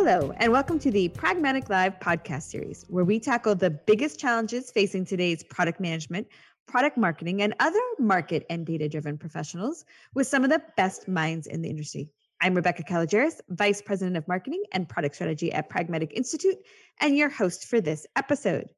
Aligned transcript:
Hello, 0.00 0.32
and 0.36 0.52
welcome 0.52 0.78
to 0.78 0.92
the 0.92 1.08
Pragmatic 1.08 1.68
Live 1.68 1.98
podcast 1.98 2.44
series, 2.44 2.84
where 2.86 3.04
we 3.04 3.18
tackle 3.18 3.56
the 3.56 3.70
biggest 3.70 4.20
challenges 4.20 4.70
facing 4.70 5.04
today's 5.04 5.42
product 5.42 5.80
management, 5.80 6.28
product 6.68 6.96
marketing, 6.96 7.42
and 7.42 7.52
other 7.58 7.80
market 7.98 8.46
and 8.48 8.64
data 8.64 8.88
driven 8.88 9.18
professionals 9.18 9.84
with 10.14 10.28
some 10.28 10.44
of 10.44 10.50
the 10.50 10.62
best 10.76 11.08
minds 11.08 11.48
in 11.48 11.62
the 11.62 11.68
industry. 11.68 12.08
I'm 12.40 12.54
Rebecca 12.54 12.84
Kalogeris, 12.84 13.40
Vice 13.48 13.82
President 13.82 14.16
of 14.16 14.28
Marketing 14.28 14.62
and 14.70 14.88
Product 14.88 15.16
Strategy 15.16 15.52
at 15.52 15.68
Pragmatic 15.68 16.12
Institute, 16.14 16.58
and 17.00 17.16
your 17.16 17.28
host 17.28 17.66
for 17.66 17.80
this 17.80 18.06
episode. 18.14 18.68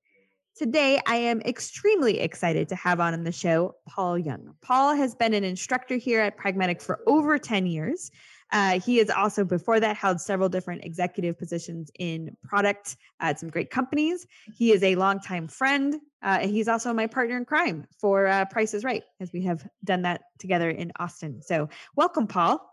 Today, 0.57 1.01
I 1.07 1.17
am 1.17 1.43
extremely 1.43 2.21
excited 2.21 2.71
to 2.71 2.77
have 2.77 2.99
on 2.99 3.25
the 3.25 3.33
show 3.33 3.77
Paul 3.87 4.19
Young. 4.19 4.55
Paul 4.63 4.95
has 4.95 5.15
been 5.15 5.35
an 5.35 5.45
instructor 5.45 5.97
here 5.97 6.21
at 6.21 6.39
Pragmatic 6.39 6.81
for 6.81 7.01
over 7.07 7.39
10 7.39 7.67
years. 7.67 8.11
Uh, 8.53 8.81
he 8.81 8.99
has 8.99 9.11
also, 9.11 9.45
before 9.45 9.81
that, 9.81 9.97
held 9.97 10.21
several 10.21 10.49
different 10.49 10.85
executive 10.85 11.39
positions 11.39 11.91
in 11.99 12.37
product 12.43 12.97
at 13.21 13.39
some 13.39 13.49
great 13.49 13.71
companies. 13.71 14.27
He 14.55 14.73
is 14.73 14.83
a 14.83 14.97
longtime 14.97 15.49
friend. 15.49 16.01
Uh, 16.23 16.41
he's 16.41 16.69
also 16.69 16.93
my 16.93 17.07
partner 17.07 17.37
in 17.37 17.45
crime 17.45 17.87
for 17.99 18.27
uh, 18.27 18.45
Price 18.47 18.75
is 18.75 18.85
Right, 18.85 19.05
as 19.21 19.33
we 19.33 19.45
have 19.45 19.67
done 19.85 20.03
that 20.03 20.23
together 20.39 20.69
in 20.71 20.93
Austin. 20.99 21.43
So, 21.43 21.69
welcome, 21.97 22.27
Paul. 22.27 22.67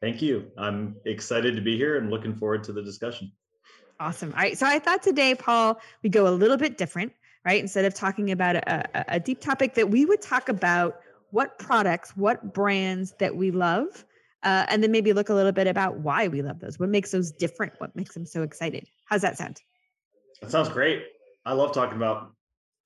Thank 0.00 0.22
you. 0.22 0.50
I'm 0.58 0.96
excited 1.04 1.56
to 1.56 1.62
be 1.62 1.76
here 1.76 1.96
and 1.96 2.10
looking 2.10 2.34
forward 2.34 2.64
to 2.64 2.72
the 2.72 2.82
discussion. 2.82 3.32
Awesome. 3.98 4.32
All 4.32 4.40
right. 4.40 4.58
So 4.58 4.66
I 4.66 4.78
thought 4.78 5.02
today, 5.02 5.34
Paul, 5.34 5.80
we 6.02 6.10
go 6.10 6.28
a 6.28 6.30
little 6.30 6.58
bit 6.58 6.76
different, 6.76 7.12
right? 7.44 7.60
Instead 7.60 7.86
of 7.86 7.94
talking 7.94 8.30
about 8.30 8.56
a, 8.56 9.14
a 9.14 9.20
deep 9.20 9.40
topic, 9.40 9.74
that 9.74 9.88
we 9.88 10.04
would 10.04 10.20
talk 10.20 10.50
about 10.50 11.00
what 11.30 11.58
products, 11.58 12.16
what 12.16 12.52
brands 12.52 13.14
that 13.18 13.34
we 13.36 13.50
love, 13.50 14.04
uh, 14.46 14.64
and 14.68 14.80
then 14.80 14.92
maybe 14.92 15.12
look 15.12 15.28
a 15.28 15.34
little 15.34 15.50
bit 15.50 15.66
about 15.66 15.98
why 15.98 16.28
we 16.28 16.40
love 16.40 16.60
those. 16.60 16.78
What 16.78 16.88
makes 16.88 17.10
those 17.10 17.32
different? 17.32 17.72
What 17.78 17.94
makes 17.96 18.14
them 18.14 18.24
so 18.24 18.42
excited? 18.42 18.86
How's 19.06 19.22
that 19.22 19.36
sound? 19.36 19.60
That 20.40 20.52
sounds 20.52 20.68
great. 20.68 21.02
I 21.44 21.52
love 21.52 21.74
talking 21.74 21.96
about 21.96 22.32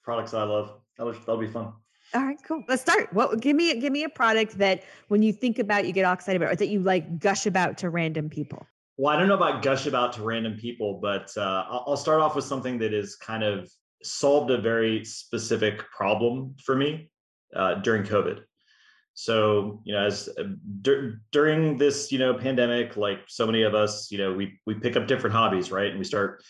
products 0.03 0.33
I 0.33 0.42
love. 0.44 0.72
That'll, 0.97 1.12
that'll 1.12 1.36
be 1.36 1.48
fun. 1.48 1.75
All 2.14 2.25
right, 2.25 2.38
cool. 2.48 2.64
Let's 2.66 2.81
start. 2.81 3.12
What 3.12 3.41
give 3.41 3.55
me 3.55 3.78
give 3.78 3.92
me 3.92 4.05
a 4.05 4.08
product 4.08 4.56
that 4.58 4.84
when 5.08 5.22
you 5.22 5.34
think 5.34 5.58
about 5.58 5.86
you 5.86 5.92
get 5.92 6.05
all 6.05 6.14
excited 6.14 6.41
about 6.41 6.53
or 6.53 6.56
that 6.56 6.69
you 6.69 6.81
like 6.81 7.20
gush 7.20 7.44
about 7.44 7.78
to 7.78 7.91
random 7.91 8.31
people. 8.31 8.66
Well, 8.97 9.14
I 9.14 9.19
don't 9.19 9.28
know 9.28 9.36
about 9.36 9.62
gush 9.62 9.86
about 9.86 10.14
to 10.14 10.22
random 10.22 10.56
people, 10.56 10.98
but 11.00 11.31
uh, 11.36 11.64
I'll 11.69 11.97
start 11.97 12.20
off 12.20 12.34
with 12.34 12.44
something 12.44 12.78
that 12.78 12.92
is 12.92 13.16
kind 13.16 13.44
of 13.44 13.70
solved 14.03 14.50
a 14.50 14.61
very 14.61 15.05
specific 15.05 15.84
problem 15.91 16.56
for 16.64 16.75
me 16.75 17.11
uh, 17.55 17.75
during 17.75 18.03
COVID. 18.03 18.41
So, 19.21 19.83
you 19.85 19.93
know, 19.93 20.07
as 20.07 20.31
uh, 20.39 20.45
dur- 20.81 21.21
during 21.31 21.77
this, 21.77 22.11
you 22.11 22.19
know, 22.19 22.33
pandemic, 22.33 22.97
like 22.97 23.19
so 23.29 23.45
many 23.45 23.65
of 23.65 23.75
us, 23.75 24.11
you 24.11 24.17
know, 24.17 24.33
we 24.33 24.59
we 24.65 24.73
pick 24.73 24.97
up 24.97 25.07
different 25.07 25.37
hobbies, 25.37 25.71
right? 25.71 25.91
And 25.91 25.99
we 25.99 26.07
start 26.07 26.43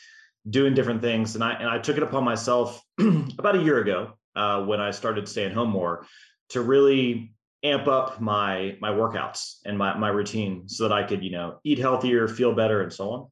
doing 0.49 0.73
different 0.73 1.03
things. 1.03 1.35
And 1.35 1.43
I 1.43 1.55
and 1.55 1.69
I 1.69 1.81
took 1.81 1.97
it 1.97 2.05
upon 2.05 2.23
myself 2.23 2.81
about 3.39 3.57
a 3.57 3.63
year 3.63 3.81
ago 3.81 4.13
uh, 4.37 4.63
when 4.63 4.81
I 4.81 4.93
started 4.93 5.29
staying 5.29 5.53
home 5.53 5.71
more 5.71 6.07
to 6.51 6.61
really 6.61 7.35
amp 7.65 7.89
up 7.89 8.21
my 8.21 8.77
my 8.81 8.91
workouts 8.91 9.57
and 9.67 9.77
my 9.77 9.99
my 9.99 10.09
routine 10.09 10.69
so 10.69 10.85
that 10.85 10.95
I 10.95 11.03
could 11.03 11.25
you 11.25 11.33
know 11.33 11.59
eat 11.65 11.81
healthier, 11.81 12.29
feel 12.29 12.55
better, 12.55 12.83
and 12.83 12.93
so 12.93 13.11
on. 13.11 13.27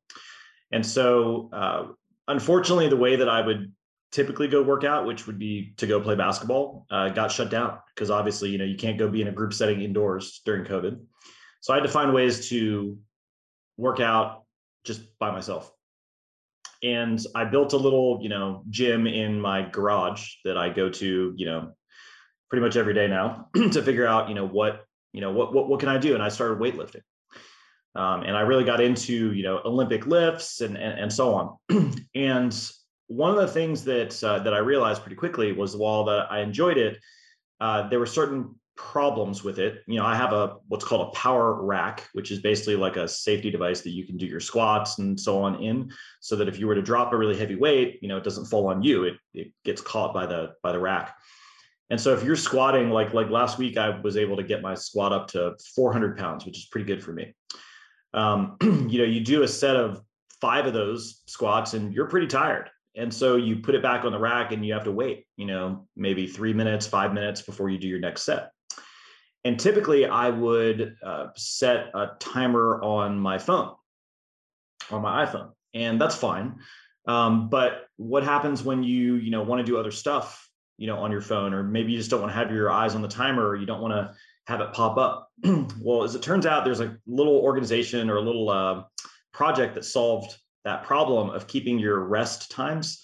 And 0.73 0.85
so, 0.85 1.49
uh, 1.53 1.87
unfortunately, 2.27 2.89
the 2.89 2.97
way 2.97 3.15
that 3.15 3.29
I 3.29 3.47
would 3.47 3.73
typically 4.11 4.49
go 4.49 4.63
work 4.63 4.85
out, 4.85 5.07
which 5.07 5.27
would 5.27 5.39
be 5.39 5.75
to 5.77 5.87
go 5.87 6.01
play 6.01 6.15
basketball, 6.15 6.87
uh, 6.91 7.11
got 7.11 7.31
shut 7.31 7.51
down 7.51 7.79
because 7.95 8.11
obviously 8.11 8.51
you 8.51 8.59
know 8.59 8.65
you 8.65 8.77
can't 8.77 8.99
go 8.99 9.09
be 9.09 9.23
in 9.23 9.29
a 9.29 9.33
group 9.33 9.53
setting 9.53 9.83
indoors 9.83 10.41
during 10.45 10.65
COVID. 10.65 10.99
So 11.61 11.73
I 11.73 11.77
had 11.77 11.83
to 11.83 11.91
find 11.91 12.13
ways 12.13 12.49
to 12.51 12.99
work 13.77 14.01
out 14.01 14.45
just 14.85 15.03
by 15.19 15.31
myself. 15.31 15.73
And 16.83 17.21
I 17.35 17.45
built 17.45 17.73
a 17.73 17.77
little, 17.77 18.21
you 18.23 18.29
know, 18.29 18.63
gym 18.71 19.07
in 19.07 19.41
my 19.41 19.63
garage 19.63 20.35
that 20.45 20.57
I 20.57 20.69
go 20.69 20.89
to, 20.89 21.35
you 21.37 21.47
know, 21.47 21.73
pretty 22.49 22.65
much 22.65 22.77
every 22.77 22.95
day 22.95 23.09
now 23.09 23.49
to 23.55 23.83
figure 23.83 24.07
out, 24.07 24.29
you 24.29 24.35
know, 24.35 24.47
what, 24.47 24.85
you 25.13 25.21
know, 25.21 25.33
what, 25.33 25.53
what, 25.53 25.69
what 25.69 25.81
can 25.81 25.89
I 25.89 25.99
do? 25.99 26.15
And 26.15 26.23
I 26.23 26.29
started 26.29 26.59
weightlifting. 26.59 27.03
Um, 27.95 28.23
and 28.23 28.37
I 28.37 28.43
really 28.43 28.65
got 28.65 28.81
into, 28.81 29.33
you 29.33 29.43
know, 29.43 29.61
Olympic 29.65 30.07
lifts 30.07 30.61
and, 30.61 30.77
and, 30.77 31.01
and 31.01 31.13
so 31.13 31.35
on. 31.35 32.07
and 32.15 32.71
one 33.09 33.31
of 33.31 33.37
the 33.37 33.49
things 33.49 33.85
that, 33.85 34.23
uh, 34.23 34.39
that 34.41 34.55
I 34.55 34.59
realized 34.59 35.03
pretty 35.03 35.17
quickly 35.17 35.53
was 35.53 35.77
while 35.77 36.05
that 36.05 36.31
I 36.31 36.41
enjoyed 36.41 36.79
it, 36.79 36.99
uh, 37.61 37.89
there 37.89 37.99
were 37.99 38.07
certain 38.07 38.55
problems 38.79 39.43
with 39.43 39.59
it. 39.59 39.83
You 39.87 39.97
know, 39.97 40.07
I 40.07 40.15
have 40.15 40.33
a 40.33 40.57
what's 40.69 40.85
called 40.85 41.09
a 41.09 41.11
power 41.11 41.63
rack, 41.63 42.09
which 42.13 42.31
is 42.31 42.39
basically 42.39 42.77
like 42.77 42.97
a 42.97 43.09
safety 43.09 43.51
device 43.51 43.81
that 43.83 43.91
you 43.91 44.07
can 44.07 44.17
do 44.17 44.25
your 44.25 44.41
squats 44.41 44.99
and 44.99 45.19
so 45.19 45.43
on 45.43 45.61
in, 45.63 45.91
so 46.21 46.37
that 46.37 46.49
if 46.49 46.59
you 46.59 46.67
were 46.67 46.77
to 46.77 46.83
drop 46.83 47.13
a 47.13 47.17
really 47.17 47.37
heavy 47.37 47.57
weight, 47.57 47.99
you 48.01 48.09
know, 48.09 48.17
it 48.17 48.25
doesn't 48.25 48.47
fall 48.47 48.69
on 48.69 48.83
you. 48.83 49.05
It 49.05 49.15
it 49.35 49.53
gets 49.65 49.83
caught 49.83 50.15
by 50.15 50.27
the 50.27 50.55
by 50.63 50.73
the 50.73 50.79
rack. 50.79 51.17
And 51.91 52.01
so 52.01 52.13
if 52.15 52.23
you're 52.23 52.37
squatting, 52.37 52.91
like 52.91 53.13
like 53.13 53.29
last 53.31 53.59
week, 53.59 53.77
I 53.77 53.99
was 54.01 54.17
able 54.17 54.37
to 54.37 54.45
get 54.45 54.63
my 54.63 54.75
squat 54.75 55.13
up 55.13 55.29
to 55.29 55.57
400 55.75 56.17
pounds, 56.17 56.47
which 56.47 56.59
is 56.59 56.67
pretty 56.67 56.87
good 56.87 57.03
for 57.03 57.13
me. 57.13 57.35
Um, 58.15 58.57
you 58.63 58.99
know, 58.99 59.05
you 59.05 59.21
do 59.21 59.43
a 59.43 59.49
set 59.49 59.77
of 59.77 60.01
five 60.41 60.67
of 60.67 60.73
those 60.73 61.23
squats, 61.27 61.75
and 61.75 61.93
you're 61.93 62.09
pretty 62.09 62.29
tired. 62.29 62.71
And 62.99 63.13
so 63.13 63.37
you 63.37 63.57
put 63.57 63.75
it 63.75 63.83
back 63.83 64.05
on 64.05 64.13
the 64.13 64.19
rack, 64.19 64.53
and 64.53 64.65
you 64.65 64.75
have 64.75 64.85
to 64.85 64.93
wait, 64.93 65.27
you 65.37 65.47
know, 65.47 65.87
maybe 65.97 66.27
three 66.27 66.53
minutes, 66.53 66.87
five 66.87 67.15
minutes 67.15 67.43
before 67.43 67.71
you 67.71 67.79
do 67.79 67.89
your 67.89 68.01
next 68.01 68.23
set. 68.23 68.51
And 69.45 69.59
typically, 69.59 70.05
I 70.05 70.31
would 70.31 70.97
uh, 71.03 71.29
set 71.37 71.91
a 71.95 72.11
timer 72.19 72.83
on 72.83 73.19
my 73.19 73.39
phone, 73.39 73.75
on 74.91 75.03
my 75.03 75.25
iPhone, 75.25 75.53
and 75.75 76.01
that's 76.01 76.17
fine. 76.17 76.57
Um, 77.07 77.49
but 77.49 77.87
what 77.97 78.25
happens 78.25 78.63
when 78.63 78.83
you, 78.83 79.15
you 79.15 79.31
know, 79.31 79.43
want 79.43 79.61
to 79.61 79.65
do 79.65 79.79
other 79.79 79.93
stuff 79.93 80.49
you 80.79 80.87
know 80.87 80.99
on 80.99 81.11
your 81.11 81.21
phone 81.21 81.53
or 81.53 81.63
maybe 81.63 81.93
you 81.93 81.99
just 81.99 82.09
don't 82.09 82.21
want 82.21 82.33
to 82.33 82.39
have 82.39 82.51
your 82.51 82.71
eyes 82.71 82.95
on 82.95 83.03
the 83.03 83.09
timer 83.09 83.47
or 83.47 83.57
you 83.57 83.67
don't 83.67 83.83
want 83.83 83.93
to 83.93 84.15
have 84.47 84.61
it 84.61 84.73
pop 84.73 84.97
up 84.97 85.31
well 85.81 86.05
as 86.05 86.15
it 86.15 86.23
turns 86.23 86.47
out 86.47 86.65
there's 86.65 86.81
a 86.81 86.97
little 87.07 87.37
organization 87.37 88.09
or 88.09 88.17
a 88.17 88.23
little 88.23 88.49
uh, 88.49 88.83
project 89.33 89.75
that 89.75 89.85
solved 89.85 90.39
that 90.65 90.85
problem 90.85 91.31
of 91.31 91.47
keeping 91.47 91.79
your 91.79 92.01
rest 92.01 92.51
times 92.51 93.03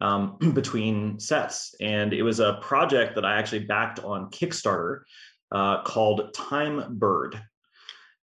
um, 0.00 0.36
between 0.54 1.18
sets 1.18 1.74
and 1.80 2.12
it 2.12 2.22
was 2.22 2.40
a 2.40 2.58
project 2.62 3.14
that 3.14 3.24
i 3.24 3.38
actually 3.38 3.64
backed 3.64 4.00
on 4.00 4.30
kickstarter 4.30 5.02
uh, 5.52 5.82
called 5.82 6.34
Timebird 6.34 7.40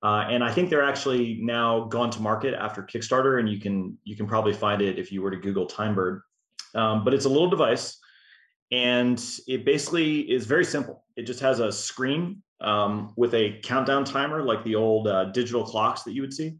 uh, 0.01 0.25
and 0.29 0.45
I 0.45 0.51
think 0.51 0.69
they're 0.69 0.87
actually 0.87 1.39
now 1.41 1.81
gone 1.81 2.09
to 2.11 2.21
market 2.21 2.53
after 2.53 2.81
Kickstarter, 2.81 3.37
and 3.41 3.49
you 3.49 3.59
can 3.59 3.97
you 4.05 4.15
can 4.15 4.27
probably 4.27 4.53
find 4.53 4.81
it 4.81 4.97
if 4.97 5.11
you 5.11 5.21
were 5.21 5.29
to 5.29 5.35
Google 5.35 5.67
Timebird. 5.67 6.21
Um, 6.73 7.03
but 7.03 7.13
it's 7.13 7.25
a 7.25 7.29
little 7.29 7.49
device 7.49 7.99
and 8.71 9.23
it 9.47 9.65
basically 9.65 10.19
is 10.19 10.45
very 10.45 10.65
simple. 10.65 11.03
It 11.15 11.23
just 11.23 11.39
has 11.39 11.59
a 11.59 11.71
screen 11.71 12.43
um, 12.61 13.13
with 13.17 13.33
a 13.33 13.59
countdown 13.63 14.05
timer, 14.05 14.43
like 14.43 14.63
the 14.63 14.75
old 14.75 15.07
uh, 15.07 15.25
digital 15.25 15.63
clocks 15.63 16.03
that 16.03 16.13
you 16.13 16.21
would 16.21 16.33
see. 16.33 16.57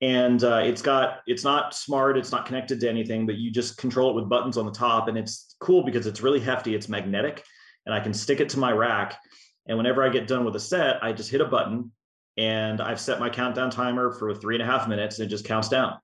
And 0.00 0.42
uh, 0.44 0.62
it's 0.64 0.80
got, 0.80 1.20
it's 1.26 1.42
not 1.42 1.74
smart, 1.74 2.16
it's 2.16 2.30
not 2.30 2.46
connected 2.46 2.80
to 2.80 2.88
anything, 2.88 3.26
but 3.26 3.36
you 3.36 3.50
just 3.50 3.78
control 3.78 4.10
it 4.10 4.14
with 4.14 4.28
buttons 4.28 4.56
on 4.56 4.64
the 4.64 4.72
top. 4.72 5.08
And 5.08 5.18
it's 5.18 5.56
cool 5.60 5.82
because 5.82 6.06
it's 6.06 6.20
really 6.20 6.40
hefty, 6.40 6.74
it's 6.74 6.88
magnetic, 6.88 7.44
and 7.84 7.94
I 7.94 8.00
can 8.00 8.14
stick 8.14 8.40
it 8.40 8.48
to 8.50 8.58
my 8.58 8.70
rack. 8.70 9.18
And 9.66 9.76
whenever 9.76 10.04
I 10.04 10.08
get 10.08 10.28
done 10.28 10.44
with 10.44 10.54
a 10.54 10.60
set, 10.60 11.02
I 11.02 11.12
just 11.12 11.30
hit 11.30 11.40
a 11.40 11.46
button 11.46 11.90
and 12.36 12.80
I've 12.80 13.00
set 13.00 13.18
my 13.18 13.28
countdown 13.28 13.70
timer 13.70 14.12
for 14.12 14.32
three 14.34 14.54
and 14.54 14.62
a 14.62 14.66
half 14.66 14.86
minutes 14.88 15.18
and 15.18 15.26
it 15.26 15.30
just 15.30 15.44
counts 15.44 15.68
down 15.68 15.98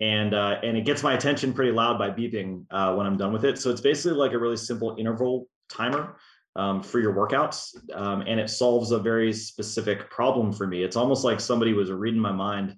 and 0.00 0.34
uh, 0.34 0.60
and 0.62 0.76
it 0.76 0.84
gets 0.84 1.02
my 1.02 1.14
attention 1.14 1.52
pretty 1.52 1.72
loud 1.72 1.98
by 1.98 2.10
beeping 2.10 2.64
uh, 2.70 2.94
when 2.94 3.06
I'm 3.06 3.16
done 3.16 3.32
with 3.32 3.44
it. 3.44 3.58
So 3.58 3.70
it's 3.70 3.80
basically 3.80 4.16
like 4.16 4.32
a 4.32 4.38
really 4.38 4.56
simple 4.56 4.96
interval 4.98 5.48
timer 5.68 6.16
um, 6.56 6.82
for 6.82 7.00
your 7.00 7.14
workouts, 7.14 7.74
um, 7.94 8.22
and 8.22 8.38
it 8.38 8.50
solves 8.50 8.92
a 8.92 8.98
very 8.98 9.32
specific 9.32 10.10
problem 10.10 10.52
for 10.52 10.66
me. 10.66 10.82
It's 10.82 10.96
almost 10.96 11.24
like 11.24 11.40
somebody 11.40 11.72
was 11.72 11.90
reading 11.90 12.20
my 12.20 12.32
mind, 12.32 12.76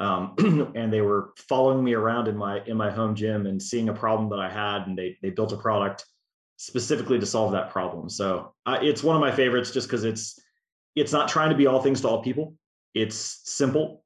um, 0.00 0.34
and 0.74 0.92
they 0.92 1.02
were 1.02 1.32
following 1.48 1.84
me 1.84 1.94
around 1.94 2.26
in 2.26 2.36
my 2.36 2.64
in 2.66 2.76
my 2.76 2.90
home 2.90 3.14
gym 3.14 3.46
and 3.46 3.62
seeing 3.62 3.88
a 3.88 3.94
problem 3.94 4.28
that 4.30 4.40
I 4.40 4.50
had, 4.50 4.86
and 4.86 4.98
they 4.98 5.16
they 5.22 5.30
built 5.30 5.52
a 5.52 5.56
product 5.56 6.04
specifically 6.56 7.18
to 7.18 7.26
solve 7.26 7.52
that 7.52 7.70
problem. 7.70 8.08
So 8.08 8.54
uh, 8.66 8.78
it's 8.82 9.02
one 9.02 9.16
of 9.16 9.20
my 9.20 9.30
favorites 9.30 9.70
just 9.70 9.86
because 9.86 10.04
it's 10.04 10.40
it's 10.96 11.12
not 11.12 11.28
trying 11.28 11.50
to 11.50 11.56
be 11.56 11.66
all 11.66 11.80
things 11.80 12.00
to 12.00 12.08
all 12.08 12.22
people. 12.22 12.54
It's 12.94 13.40
simple 13.44 14.02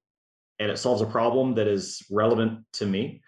and 0.58 0.70
it 0.70 0.78
solves 0.78 1.02
a 1.02 1.06
problem 1.06 1.54
that 1.54 1.66
is 1.66 2.02
relevant 2.10 2.64
to 2.74 2.86
me. 2.86 3.22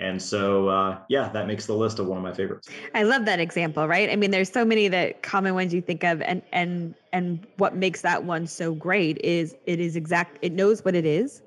And 0.00 0.22
so, 0.22 0.68
uh, 0.68 0.98
yeah, 1.08 1.28
that 1.30 1.48
makes 1.48 1.66
the 1.66 1.72
list 1.72 1.98
of 1.98 2.06
one 2.06 2.18
of 2.18 2.22
my 2.22 2.32
favorites. 2.32 2.68
I 2.94 3.02
love 3.02 3.24
that 3.24 3.40
example, 3.40 3.88
right? 3.88 4.08
I 4.08 4.14
mean, 4.14 4.30
there's 4.30 4.50
so 4.50 4.64
many 4.64 4.86
that 4.86 5.24
common 5.24 5.54
ones 5.54 5.74
you 5.74 5.82
think 5.82 6.04
of, 6.04 6.22
and 6.22 6.40
and 6.52 6.94
and 7.12 7.44
what 7.56 7.74
makes 7.74 8.02
that 8.02 8.22
one 8.22 8.46
so 8.46 8.74
great 8.74 9.18
is 9.24 9.56
it 9.66 9.80
is 9.80 9.96
exact. 9.96 10.38
It 10.40 10.52
knows 10.52 10.84
what 10.84 10.94
it 10.94 11.04
is, 11.04 11.42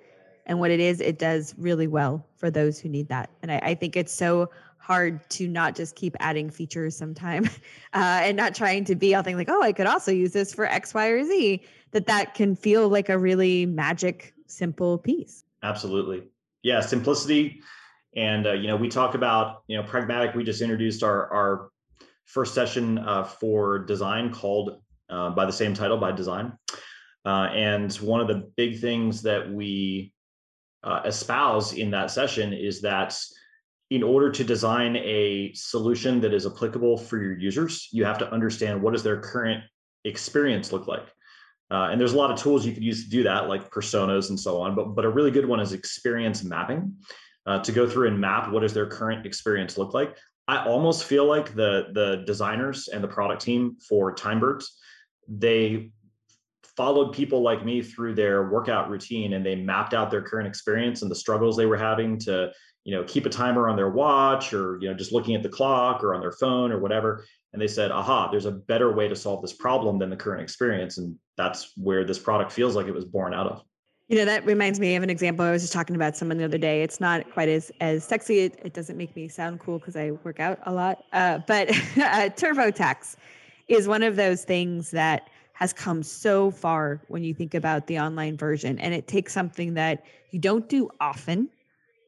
and 0.45 0.59
what 0.59 0.71
it 0.71 0.79
is, 0.79 1.01
it 1.01 1.19
does 1.19 1.55
really 1.57 1.87
well 1.87 2.25
for 2.35 2.49
those 2.49 2.79
who 2.79 2.89
need 2.89 3.07
that. 3.09 3.29
And 3.41 3.51
I, 3.51 3.59
I 3.63 3.75
think 3.75 3.95
it's 3.95 4.13
so 4.13 4.49
hard 4.77 5.27
to 5.29 5.47
not 5.47 5.75
just 5.75 5.95
keep 5.95 6.15
adding 6.19 6.49
features 6.49 6.95
sometime, 6.95 7.45
uh, 7.93 8.21
and 8.23 8.35
not 8.35 8.55
trying 8.55 8.83
to 8.85 8.95
be 8.95 9.13
all 9.15 9.23
things 9.23 9.37
like, 9.37 9.49
oh, 9.49 9.61
I 9.61 9.71
could 9.71 9.87
also 9.87 10.11
use 10.11 10.33
this 10.33 10.53
for 10.53 10.65
X, 10.65 10.93
Y, 10.93 11.07
or 11.07 11.23
Z. 11.23 11.61
That 11.91 12.07
that 12.07 12.33
can 12.33 12.55
feel 12.55 12.87
like 12.87 13.09
a 13.09 13.17
really 13.17 13.65
magic 13.65 14.33
simple 14.47 14.97
piece. 14.97 15.43
Absolutely. 15.63 16.23
yeah, 16.63 16.79
simplicity. 16.79 17.61
And 18.15 18.47
uh, 18.47 18.53
you 18.53 18.67
know, 18.67 18.75
we 18.75 18.89
talk 18.89 19.15
about 19.15 19.63
you 19.67 19.77
know 19.77 19.83
pragmatic. 19.83 20.35
We 20.35 20.43
just 20.43 20.61
introduced 20.61 21.03
our 21.03 21.31
our 21.31 21.69
first 22.25 22.53
session 22.53 22.97
uh, 22.97 23.25
for 23.25 23.79
design 23.79 24.31
called 24.31 24.81
uh, 25.09 25.29
by 25.31 25.45
the 25.45 25.51
same 25.51 25.73
title 25.73 25.97
by 25.97 26.11
design. 26.11 26.53
Uh, 27.25 27.49
and 27.53 27.93
one 27.95 28.21
of 28.21 28.27
the 28.27 28.49
big 28.55 28.79
things 28.79 29.21
that 29.21 29.51
we 29.51 30.13
uh, 30.83 31.01
espouse 31.05 31.73
in 31.73 31.91
that 31.91 32.11
session 32.11 32.53
is 32.53 32.81
that 32.81 33.17
in 33.89 34.03
order 34.03 34.31
to 34.31 34.43
design 34.43 34.95
a 34.95 35.51
solution 35.53 36.21
that 36.21 36.33
is 36.33 36.45
applicable 36.45 36.97
for 36.97 37.17
your 37.17 37.37
users, 37.37 37.89
you 37.91 38.05
have 38.05 38.17
to 38.17 38.31
understand 38.31 38.81
what 38.81 38.93
does 38.93 39.03
their 39.03 39.19
current 39.19 39.63
experience 40.05 40.71
look 40.71 40.87
like. 40.87 41.07
Uh, 41.69 41.89
and 41.91 41.99
there's 41.99 42.13
a 42.13 42.17
lot 42.17 42.31
of 42.31 42.39
tools 42.39 42.65
you 42.65 42.73
could 42.73 42.83
use 42.83 43.03
to 43.03 43.09
do 43.09 43.23
that, 43.23 43.47
like 43.47 43.69
personas 43.69 44.29
and 44.29 44.39
so 44.39 44.59
on. 44.59 44.75
But 44.75 44.95
but 44.95 45.05
a 45.05 45.09
really 45.09 45.31
good 45.31 45.45
one 45.45 45.59
is 45.59 45.71
experience 45.73 46.43
mapping, 46.43 46.95
uh, 47.45 47.59
to 47.59 47.71
go 47.71 47.87
through 47.87 48.07
and 48.07 48.19
map 48.19 48.51
what 48.51 48.61
does 48.61 48.73
their 48.73 48.87
current 48.87 49.25
experience 49.25 49.77
look 49.77 49.93
like. 49.93 50.17
I 50.47 50.65
almost 50.65 51.05
feel 51.05 51.25
like 51.25 51.55
the 51.55 51.87
the 51.93 52.23
designers 52.25 52.87
and 52.87 53.03
the 53.03 53.07
product 53.07 53.41
team 53.41 53.77
for 53.87 54.13
Timebirds, 54.13 54.65
they 55.27 55.91
followed 56.81 57.13
people 57.13 57.43
like 57.43 57.63
me 57.63 57.83
through 57.83 58.15
their 58.15 58.49
workout 58.49 58.89
routine 58.89 59.33
and 59.33 59.45
they 59.45 59.53
mapped 59.53 59.93
out 59.93 60.09
their 60.09 60.23
current 60.23 60.47
experience 60.47 61.03
and 61.03 61.11
the 61.11 61.15
struggles 61.15 61.55
they 61.55 61.67
were 61.67 61.77
having 61.77 62.17
to 62.17 62.51
you 62.85 62.95
know 62.95 63.03
keep 63.03 63.27
a 63.27 63.29
timer 63.29 63.69
on 63.69 63.75
their 63.75 63.91
watch 63.91 64.51
or 64.51 64.79
you 64.81 64.89
know 64.89 64.95
just 64.95 65.11
looking 65.11 65.35
at 65.35 65.43
the 65.43 65.49
clock 65.49 66.03
or 66.03 66.15
on 66.15 66.21
their 66.21 66.31
phone 66.31 66.71
or 66.71 66.79
whatever. 66.79 67.23
And 67.53 67.61
they 67.61 67.67
said 67.67 67.91
aha 67.91 68.31
there's 68.31 68.47
a 68.47 68.51
better 68.51 68.91
way 68.93 69.07
to 69.07 69.15
solve 69.15 69.43
this 69.43 69.53
problem 69.53 69.99
than 69.99 70.09
the 70.09 70.15
current 70.15 70.41
experience. 70.41 70.97
And 70.97 71.15
that's 71.37 71.71
where 71.77 72.03
this 72.03 72.17
product 72.17 72.51
feels 72.51 72.75
like 72.75 72.87
it 72.87 72.95
was 72.95 73.05
born 73.05 73.35
out 73.35 73.45
of. 73.45 73.61
You 74.07 74.17
know 74.17 74.25
that 74.25 74.43
reminds 74.43 74.79
me 74.79 74.95
of 74.95 75.03
an 75.03 75.11
example 75.11 75.45
i 75.45 75.51
was 75.51 75.61
just 75.61 75.73
talking 75.73 75.95
about 75.95 76.17
someone 76.17 76.39
the 76.39 76.45
other 76.45 76.57
day. 76.57 76.81
It's 76.81 76.99
not 76.99 77.31
quite 77.31 77.47
as 77.47 77.71
as 77.79 78.03
sexy. 78.03 78.39
It, 78.39 78.59
it 78.63 78.73
doesn't 78.73 78.97
make 78.97 79.15
me 79.15 79.27
sound 79.27 79.59
cool 79.59 79.77
because 79.77 79.95
i 79.95 80.09
work 80.23 80.39
out 80.39 80.57
a 80.65 80.73
lot. 80.73 81.03
Uh, 81.13 81.41
but 81.45 81.69
uh, 81.97 82.31
turbotax 82.41 83.17
is 83.67 83.87
one 83.87 84.01
of 84.01 84.15
those 84.15 84.43
things 84.45 84.89
that 84.89 85.29
has 85.61 85.73
come 85.73 86.01
so 86.01 86.49
far 86.49 87.03
when 87.07 87.23
you 87.23 87.35
think 87.35 87.53
about 87.53 87.85
the 87.85 87.99
online 87.99 88.35
version. 88.35 88.79
And 88.79 88.95
it 88.95 89.07
takes 89.07 89.31
something 89.31 89.75
that 89.75 90.03
you 90.31 90.39
don't 90.39 90.67
do 90.67 90.89
often, 90.99 91.49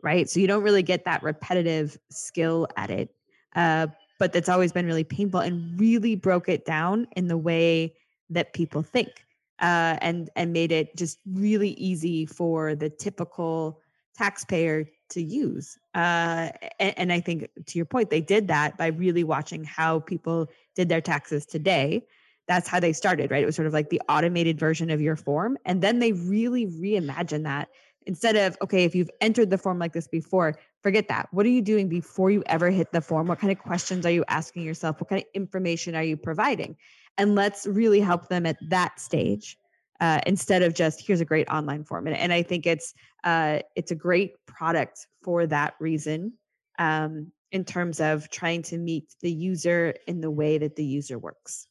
right? 0.02 0.28
So 0.28 0.40
you 0.40 0.48
don't 0.48 0.64
really 0.64 0.82
get 0.82 1.06
that 1.06 1.22
repetitive 1.22 1.96
skill 2.10 2.68
at 2.78 2.90
it. 2.90 3.14
Uh, 3.56 3.88
but 4.18 4.34
that's 4.34 4.50
always 4.50 4.72
been 4.72 4.88
really 4.88 5.04
painful 5.04 5.40
and 5.40 5.80
really 5.80 6.16
broke 6.16 6.50
it 6.50 6.66
down 6.66 7.06
in 7.16 7.28
the 7.28 7.38
way 7.38 7.94
that 8.32 8.54
people 8.54 8.82
think 8.82 9.24
uh, 9.60 9.98
and 10.02 10.32
and 10.36 10.52
made 10.52 10.72
it 10.72 10.96
just 10.96 11.20
really 11.32 11.72
easy 11.72 12.26
for 12.26 12.74
the 12.74 12.90
typical 12.90 13.80
taxpayer 14.18 14.90
to 15.10 15.22
use 15.22 15.78
uh, 15.96 16.50
and, 16.80 16.94
and, 16.98 17.14
i 17.14 17.20
think 17.20 17.50
to 17.66 17.78
your 17.78 17.86
point 17.86 18.10
they 18.10 18.22
did 18.22 18.48
that 18.48 18.78
by 18.78 18.88
really 18.88 19.24
watching 19.24 19.64
how 19.64 20.00
people 20.00 20.48
did 20.76 20.88
their 20.88 21.02
taxes 21.02 21.46
today 21.46 22.04
that's 22.48 22.68
how 22.68 22.80
they 22.80 22.94
started, 22.94 23.32
right? 23.32 23.44
It 23.44 23.46
was 23.46 23.56
sort 23.56 23.68
of 23.68 23.74
like 23.74 23.90
the 23.90 24.02
automated 24.10 24.60
version 24.60 24.90
of 24.90 25.02
your 25.02 25.16
form. 25.16 25.58
And 25.66 25.82
then 25.82 26.00
they 26.00 26.12
really 26.12 26.66
reimagined 26.66 27.44
that 27.44 27.70
instead 28.06 28.36
of, 28.36 28.58
okay, 28.62 28.84
if 28.84 28.96
you've 28.96 29.10
entered 29.22 29.50
the 29.50 29.58
form 29.58 29.80
like 29.80 29.94
this 29.94 30.08
before, 30.08 30.58
forget 30.82 31.08
that. 31.08 31.30
What 31.32 31.46
are 31.46 31.50
you 31.50 31.62
doing 31.62 31.88
before 31.88 32.32
you 32.32 32.44
ever 32.48 32.70
hit 32.70 32.92
the 32.92 33.02
form? 33.02 33.28
What 33.28 33.40
kind 33.40 33.52
of 33.52 33.60
questions 33.60 34.06
are 34.06 34.12
you 34.12 34.26
asking 34.28 34.64
yourself? 34.64 35.00
What 35.00 35.10
kind 35.10 35.22
of 35.22 35.28
information 35.34 35.96
are 35.96 36.04
you 36.04 36.18
providing? 36.18 36.76
And 37.18 37.36
let's 37.36 37.66
really 37.66 38.02
help 38.02 38.28
them 38.28 38.46
at 38.46 38.58
that 38.70 39.00
stage. 39.00 39.58
Uh, 40.00 40.20
instead 40.26 40.64
of 40.64 40.74
just 40.74 41.06
here's 41.06 41.22
a 41.22 41.26
great 41.26 41.48
online 41.48 41.86
form, 41.86 42.08
and, 42.08 42.18
and 42.18 42.34
I 42.34 42.42
think 42.42 42.66
it's 42.66 42.94
uh, 43.24 43.60
it's 43.76 43.92
a 43.92 43.96
great 43.96 44.34
product 44.48 45.08
for 45.22 45.48
that 45.48 45.76
reason, 45.80 46.34
um, 46.78 47.32
in 47.54 47.64
terms 47.64 48.02
of 48.02 48.30
trying 48.30 48.64
to 48.64 48.78
meet 48.78 49.14
the 49.22 49.32
user 49.32 49.94
in 50.08 50.20
the 50.20 50.32
way 50.32 50.58
that 50.58 50.76
the 50.76 50.84
user 50.84 51.18
works. 51.18 51.68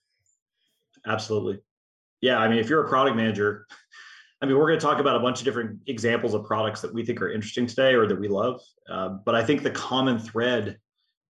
Absolutely. 1.07 1.61
Yeah. 2.21 2.39
I 2.39 2.49
mean, 2.49 2.59
if 2.59 2.69
you're 2.69 2.85
a 2.85 2.89
product 2.89 3.17
manager, 3.17 3.67
I 4.41 4.47
mean, 4.47 4.57
we're 4.57 4.67
going 4.67 4.79
to 4.79 4.85
talk 4.85 4.99
about 4.99 5.17
a 5.17 5.21
bunch 5.21 5.39
of 5.39 5.45
different 5.45 5.81
examples 5.87 6.35
of 6.35 6.45
products 6.45 6.81
that 6.81 6.93
we 6.93 7.05
think 7.05 7.23
are 7.23 7.31
interesting 7.31 7.67
today 7.67 7.95
or 7.95 8.07
that 8.09 8.19
we 8.19 8.29
love. 8.29 8.61
Uh, 8.91 9.11
but 9.25 9.35
I 9.35 9.45
think 9.45 9.63
the 9.63 9.71
common 9.71 10.19
thread, 10.19 10.79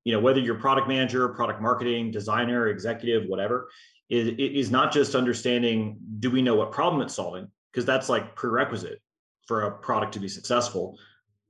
you 0.04 0.12
know, 0.12 0.20
whether 0.20 0.40
you're 0.40 0.54
product 0.54 0.88
manager, 0.88 1.28
product 1.28 1.60
marketing, 1.60 2.10
designer, 2.10 2.69
executive, 2.69 3.28
whatever, 3.28 3.69
is, 4.08 4.28
is 4.38 4.70
not 4.70 4.92
just 4.92 5.14
understanding 5.14 5.98
do 6.20 6.30
we 6.30 6.42
know 6.42 6.54
what 6.54 6.72
problem 6.72 7.02
it's 7.02 7.14
solving? 7.14 7.48
Because 7.70 7.84
that's 7.84 8.08
like 8.08 8.34
prerequisite 8.34 9.00
for 9.46 9.62
a 9.62 9.72
product 9.78 10.14
to 10.14 10.20
be 10.20 10.28
successful. 10.28 10.98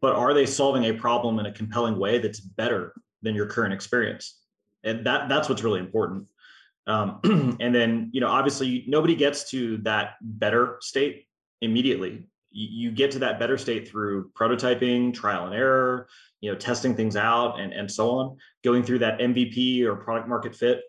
But 0.00 0.16
are 0.16 0.34
they 0.34 0.46
solving 0.46 0.84
a 0.84 0.92
problem 0.92 1.38
in 1.38 1.46
a 1.46 1.52
compelling 1.52 1.96
way 1.96 2.18
that's 2.18 2.40
better 2.40 2.92
than 3.22 3.36
your 3.36 3.46
current 3.46 3.72
experience? 3.72 4.40
And 4.82 5.06
that 5.06 5.28
that's 5.28 5.48
what's 5.48 5.62
really 5.62 5.78
important. 5.78 6.26
Um, 6.86 7.20
and 7.60 7.74
then, 7.74 8.10
you 8.12 8.20
know, 8.20 8.28
obviously 8.28 8.84
nobody 8.86 9.14
gets 9.14 9.50
to 9.50 9.78
that 9.78 10.14
better 10.20 10.78
state 10.80 11.26
immediately. 11.60 12.26
You, 12.54 12.90
get 12.90 13.10
to 13.12 13.18
that 13.20 13.38
better 13.38 13.56
state 13.56 13.88
through 13.88 14.30
prototyping, 14.32 15.14
trial 15.14 15.46
and 15.46 15.54
error, 15.54 16.06
you 16.42 16.52
know, 16.52 16.58
testing 16.58 16.94
things 16.94 17.16
out 17.16 17.58
and, 17.58 17.72
and 17.72 17.90
so 17.90 18.10
on, 18.10 18.36
going 18.62 18.82
through 18.82 18.98
that 18.98 19.20
MVP 19.20 19.84
or 19.84 19.96
product 19.96 20.28
market 20.28 20.54
fit, 20.54 20.82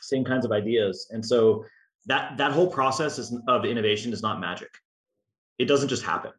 same 0.00 0.24
kinds 0.24 0.46
of 0.46 0.52
ideas. 0.52 1.08
And 1.10 1.24
so 1.24 1.66
that 2.06 2.38
that 2.38 2.52
whole 2.52 2.66
process 2.66 3.18
is, 3.18 3.36
of 3.46 3.66
innovation 3.66 4.12
is 4.12 4.22
not 4.22 4.40
magic. 4.40 4.70
It 5.58 5.66
doesn't 5.66 5.88
just 5.88 6.02
happen. 6.02 6.32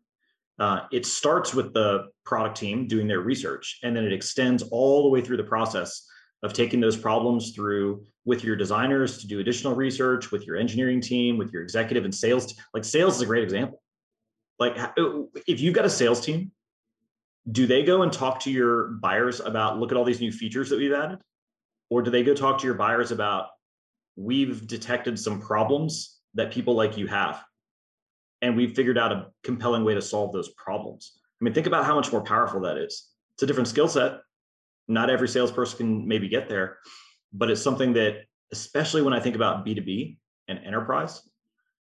Uh, 0.57 0.81
it 0.91 1.05
starts 1.05 1.53
with 1.53 1.73
the 1.73 2.07
product 2.25 2.57
team 2.57 2.87
doing 2.87 3.07
their 3.07 3.19
research, 3.19 3.79
and 3.83 3.95
then 3.95 4.05
it 4.05 4.13
extends 4.13 4.63
all 4.63 5.03
the 5.03 5.09
way 5.09 5.21
through 5.21 5.37
the 5.37 5.43
process 5.43 6.07
of 6.43 6.53
taking 6.53 6.79
those 6.79 6.95
problems 6.95 7.51
through 7.51 8.05
with 8.25 8.43
your 8.43 8.55
designers 8.55 9.19
to 9.19 9.27
do 9.27 9.39
additional 9.39 9.75
research, 9.75 10.31
with 10.31 10.45
your 10.45 10.57
engineering 10.57 10.99
team, 10.99 11.37
with 11.37 11.53
your 11.53 11.61
executive 11.61 12.03
and 12.03 12.13
sales. 12.13 12.55
Like 12.73 12.83
sales 12.83 13.15
is 13.15 13.21
a 13.21 13.25
great 13.25 13.43
example. 13.43 13.81
Like 14.59 14.77
uh, 14.79 14.91
if 15.47 15.59
you've 15.59 15.75
got 15.75 15.85
a 15.85 15.89
sales 15.89 16.21
team, 16.21 16.51
do 17.51 17.67
they 17.67 17.83
go 17.83 18.01
and 18.01 18.11
talk 18.11 18.39
to 18.41 18.51
your 18.51 18.87
buyers 18.93 19.39
about 19.39 19.77
look 19.77 19.91
at 19.91 19.97
all 19.97 20.03
these 20.03 20.21
new 20.21 20.31
features 20.31 20.69
that 20.69 20.77
we've 20.79 20.93
added? 20.93 21.19
Or 21.89 22.01
do 22.01 22.09
they 22.09 22.23
go 22.23 22.33
talk 22.33 22.59
to 22.59 22.65
your 22.65 22.73
buyers 22.73 23.11
about 23.11 23.49
we've 24.15 24.65
detected 24.65 25.19
some 25.19 25.39
problems 25.39 26.19
that 26.33 26.51
people 26.51 26.73
like 26.73 26.97
you 26.97 27.05
have 27.07 27.43
and 28.41 28.55
we've 28.55 28.75
figured 28.75 28.97
out 28.97 29.11
a 29.11 29.27
compelling 29.43 29.83
way 29.83 29.93
to 29.93 30.01
solve 30.01 30.31
those 30.31 30.49
problems. 30.49 31.19
I 31.41 31.43
mean, 31.43 31.53
think 31.53 31.67
about 31.67 31.85
how 31.85 31.95
much 31.95 32.11
more 32.11 32.21
powerful 32.21 32.61
that 32.61 32.77
is. 32.77 33.09
It's 33.35 33.43
a 33.43 33.45
different 33.45 33.67
skill 33.67 33.87
set. 33.87 34.19
Not 34.87 35.09
every 35.09 35.27
salesperson 35.27 35.77
can 35.77 36.07
maybe 36.07 36.27
get 36.27 36.47
there, 36.47 36.77
but 37.37 37.51
it's 37.51 37.61
something 37.61 37.93
that, 37.93 38.25
especially 38.51 39.01
when 39.01 39.13
I 39.13 39.19
think 39.19 39.35
about 39.35 39.65
B2B 39.65 40.17
and 40.47 40.59
enterprise, 40.59 41.21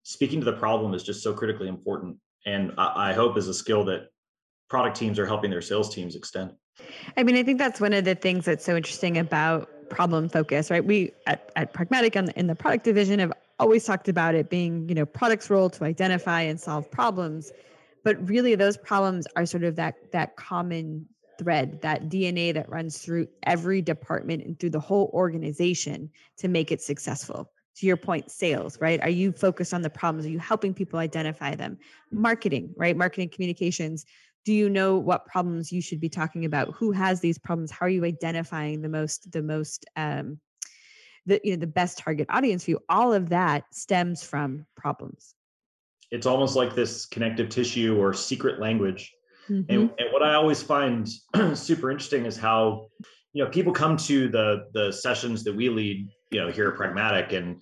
speaking 0.02 0.40
to 0.40 0.44
the 0.44 0.52
problem 0.52 0.94
is 0.94 1.02
just 1.02 1.22
so 1.22 1.32
critically 1.32 1.68
important. 1.68 2.16
And 2.46 2.72
I, 2.76 3.10
I 3.10 3.12
hope 3.12 3.38
is 3.38 3.48
a 3.48 3.54
skill 3.54 3.84
that 3.84 4.08
product 4.68 4.96
teams 4.96 5.18
are 5.18 5.26
helping 5.26 5.50
their 5.50 5.62
sales 5.62 5.94
teams 5.94 6.16
extend. 6.16 6.52
I 7.16 7.22
mean, 7.22 7.36
I 7.36 7.42
think 7.42 7.58
that's 7.58 7.80
one 7.80 7.92
of 7.92 8.04
the 8.04 8.14
things 8.14 8.44
that's 8.44 8.64
so 8.64 8.76
interesting 8.76 9.16
about 9.18 9.70
problem 9.90 10.28
focus, 10.28 10.70
right? 10.70 10.84
We 10.84 11.12
at, 11.26 11.52
at 11.56 11.72
Pragmatic 11.72 12.16
on 12.16 12.26
the, 12.26 12.38
in 12.38 12.48
the 12.48 12.54
product 12.54 12.84
division 12.84 13.20
have 13.20 13.32
always 13.60 13.84
talked 13.84 14.08
about 14.08 14.34
it 14.34 14.50
being, 14.50 14.88
you 14.88 14.94
know, 14.94 15.06
product's 15.06 15.48
role 15.50 15.70
to 15.70 15.84
identify 15.84 16.42
and 16.42 16.60
solve 16.60 16.90
problems. 16.90 17.52
But 18.02 18.28
really 18.28 18.54
those 18.54 18.76
problems 18.76 19.26
are 19.36 19.46
sort 19.46 19.64
of 19.64 19.76
that 19.76 19.94
that 20.12 20.36
common 20.36 21.06
thread, 21.38 21.80
that 21.82 22.08
DNA 22.08 22.54
that 22.54 22.68
runs 22.68 22.98
through 22.98 23.28
every 23.42 23.82
department 23.82 24.44
and 24.44 24.58
through 24.58 24.70
the 24.70 24.80
whole 24.80 25.10
organization 25.12 26.10
to 26.38 26.48
make 26.48 26.72
it 26.72 26.80
successful. 26.80 27.50
To 27.78 27.86
your 27.86 27.96
point, 27.96 28.30
sales, 28.30 28.80
right? 28.80 29.00
Are 29.02 29.10
you 29.10 29.32
focused 29.32 29.74
on 29.74 29.82
the 29.82 29.90
problems? 29.90 30.26
Are 30.26 30.30
you 30.30 30.38
helping 30.38 30.74
people 30.74 31.00
identify 31.00 31.56
them? 31.56 31.78
Marketing, 32.12 32.72
right? 32.76 32.96
Marketing 32.96 33.28
communications. 33.28 34.04
Do 34.44 34.52
you 34.52 34.68
know 34.68 34.96
what 34.96 35.26
problems 35.26 35.72
you 35.72 35.82
should 35.82 36.00
be 36.00 36.08
talking 36.08 36.44
about? 36.44 36.74
Who 36.74 36.92
has 36.92 37.20
these 37.20 37.38
problems? 37.38 37.72
How 37.72 37.86
are 37.86 37.90
you 37.90 38.04
identifying 38.04 38.80
the 38.80 38.88
most, 38.88 39.32
the 39.32 39.42
most, 39.42 39.86
um, 39.96 40.38
the 41.26 41.40
you 41.42 41.52
know, 41.52 41.60
the 41.60 41.66
best 41.66 41.98
target 41.98 42.26
audience 42.30 42.64
for 42.64 42.72
you? 42.72 42.80
All 42.88 43.12
of 43.12 43.30
that 43.30 43.64
stems 43.72 44.22
from 44.22 44.66
problems. 44.76 45.34
It's 46.10 46.26
almost 46.26 46.54
like 46.54 46.76
this 46.76 47.06
connective 47.06 47.48
tissue 47.48 47.96
or 48.00 48.12
secret 48.12 48.60
language 48.60 49.12
Mm-hmm. 49.48 49.70
And, 49.70 49.90
and 49.98 50.12
what 50.12 50.22
I 50.22 50.34
always 50.34 50.62
find 50.62 51.08
super 51.54 51.90
interesting 51.90 52.26
is 52.26 52.36
how, 52.36 52.88
you 53.32 53.44
know, 53.44 53.50
people 53.50 53.72
come 53.72 53.96
to 53.96 54.28
the 54.28 54.66
the 54.72 54.92
sessions 54.92 55.44
that 55.44 55.54
we 55.54 55.68
lead, 55.68 56.08
you 56.30 56.40
know, 56.40 56.50
here 56.50 56.68
at 56.68 56.76
Pragmatic, 56.76 57.32
and 57.32 57.60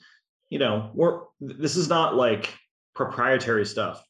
you 0.51 0.59
know, 0.59 0.91
we're 0.95 1.21
this 1.41 1.77
is 1.77 1.89
not 1.89 2.15
like 2.15 2.55
proprietary 2.95 3.65
stuff, 3.65 4.05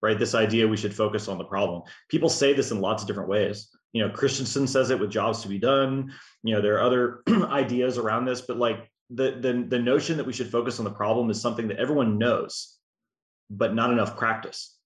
right? 0.00 0.18
This 0.18 0.34
idea 0.34 0.66
we 0.66 0.76
should 0.76 0.94
focus 0.94 1.28
on 1.28 1.38
the 1.38 1.44
problem. 1.44 1.82
People 2.08 2.28
say 2.28 2.52
this 2.52 2.70
in 2.70 2.80
lots 2.80 3.02
of 3.02 3.06
different 3.06 3.28
ways. 3.28 3.68
You 3.92 4.02
know, 4.02 4.12
Christensen 4.12 4.66
says 4.66 4.90
it 4.90 4.98
with 4.98 5.10
jobs 5.10 5.42
to 5.42 5.48
be 5.48 5.58
done. 5.58 6.12
You 6.42 6.54
know, 6.54 6.62
there 6.62 6.76
are 6.76 6.82
other 6.82 7.22
ideas 7.28 7.98
around 7.98 8.24
this, 8.24 8.40
but 8.40 8.56
like 8.56 8.90
the, 9.10 9.32
the 9.40 9.66
the 9.68 9.78
notion 9.78 10.16
that 10.16 10.26
we 10.26 10.32
should 10.32 10.50
focus 10.50 10.78
on 10.78 10.84
the 10.84 10.90
problem 10.90 11.30
is 11.30 11.40
something 11.40 11.68
that 11.68 11.78
everyone 11.78 12.16
knows, 12.16 12.78
but 13.50 13.74
not 13.74 13.92
enough 13.92 14.16
practice. 14.16 14.78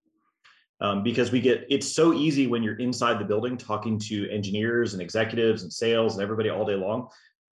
Um, 0.80 1.02
because 1.02 1.33
we 1.33 1.40
get 1.40 1.66
it's 1.71 1.95
so 1.95 2.12
easy 2.12 2.47
when 2.47 2.62
you're 2.62 2.76
inside 2.76 3.18
the 3.18 3.25
building 3.25 3.56
talking 3.56 3.99
to 3.99 4.28
engineers 4.30 4.92
and 4.92 5.02
executives 5.02 5.62
and 5.62 5.73
sales 5.73 6.14
and 6.14 6.23
everybody 6.23 6.50
all 6.50 6.64
day 6.64 6.75
long 6.75 7.09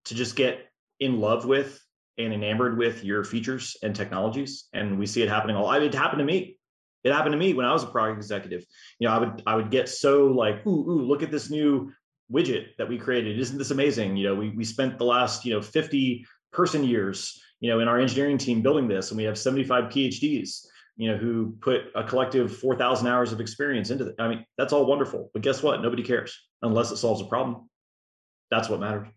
to 0.06 0.16
just 0.16 0.36
get 0.36 0.72
in 1.00 1.20
love 1.20 1.46
with 1.46 1.80
and 2.18 2.34
enamored 2.34 2.78
with 2.78 3.04
your 3.04 3.24
features 3.24 3.78
and 3.84 3.96
technologies. 3.96 4.68
And 4.74 4.98
we 4.98 5.06
see 5.06 5.22
it 5.22 5.30
happening 5.30 5.56
all 5.56 5.72
it 5.72 5.94
happened 5.94 6.20
to 6.20 6.26
me. 6.26 6.58
It 7.04 7.12
happened 7.12 7.34
to 7.34 7.38
me 7.40 7.54
when 7.54 7.66
i 7.66 7.74
was 7.74 7.84
a 7.84 7.88
product 7.88 8.18
executive. 8.18 8.66
You 9.00 9.08
know 9.08 9.14
i 9.14 9.18
would 9.20 9.44
i 9.46 9.56
would 9.56 9.72
get 9.72 9.90
so 9.90 10.28
like 10.28 10.66
ooh, 10.66 10.90
ooh 10.90 11.02
look 11.02 11.24
at 11.24 11.32
this 11.32 11.50
new 11.50 11.92
widget 12.32 12.76
that 12.78 12.90
we 12.90 12.98
created. 12.98 13.40
Isn't 13.40 13.58
this 13.58 13.72
amazing? 13.72 14.18
You 14.18 14.30
know 14.30 14.36
we, 14.36 14.50
we 14.50 14.64
spent 14.64 14.98
the 14.98 15.06
last 15.06 15.46
you 15.46 15.54
know 15.54 15.62
50 15.62 16.26
person 16.52 16.84
years 16.84 17.40
you 17.62 17.70
know 17.70 17.80
in 17.80 17.88
our 17.88 18.00
engineering 18.00 18.38
team 18.38 18.62
building 18.62 18.88
this 18.88 19.12
and 19.12 19.18
we 19.18 19.24
have 19.24 19.38
75 19.38 19.86
phds 19.86 20.66
you 20.98 21.12
know, 21.12 21.18
who 21.18 21.56
put 21.62 21.84
a 21.96 22.04
collective 22.04 22.56
4,000 22.56 23.08
hours 23.08 23.32
of 23.32 23.40
experience 23.40 23.90
into 23.90 24.08
it. 24.08 24.16
I 24.20 24.28
mean, 24.28 24.46
that's 24.58 24.74
all 24.74 24.86
wonderful, 24.86 25.30
but 25.34 25.42
guess 25.42 25.64
what? 25.64 25.82
Nobody 25.82 26.04
cares 26.04 26.38
unless 26.62 26.92
it 26.92 26.98
solves 26.98 27.22
a 27.22 27.26
problem. 27.26 27.70
That's 28.50 28.70
what 28.70 28.80
matters. 28.80 29.08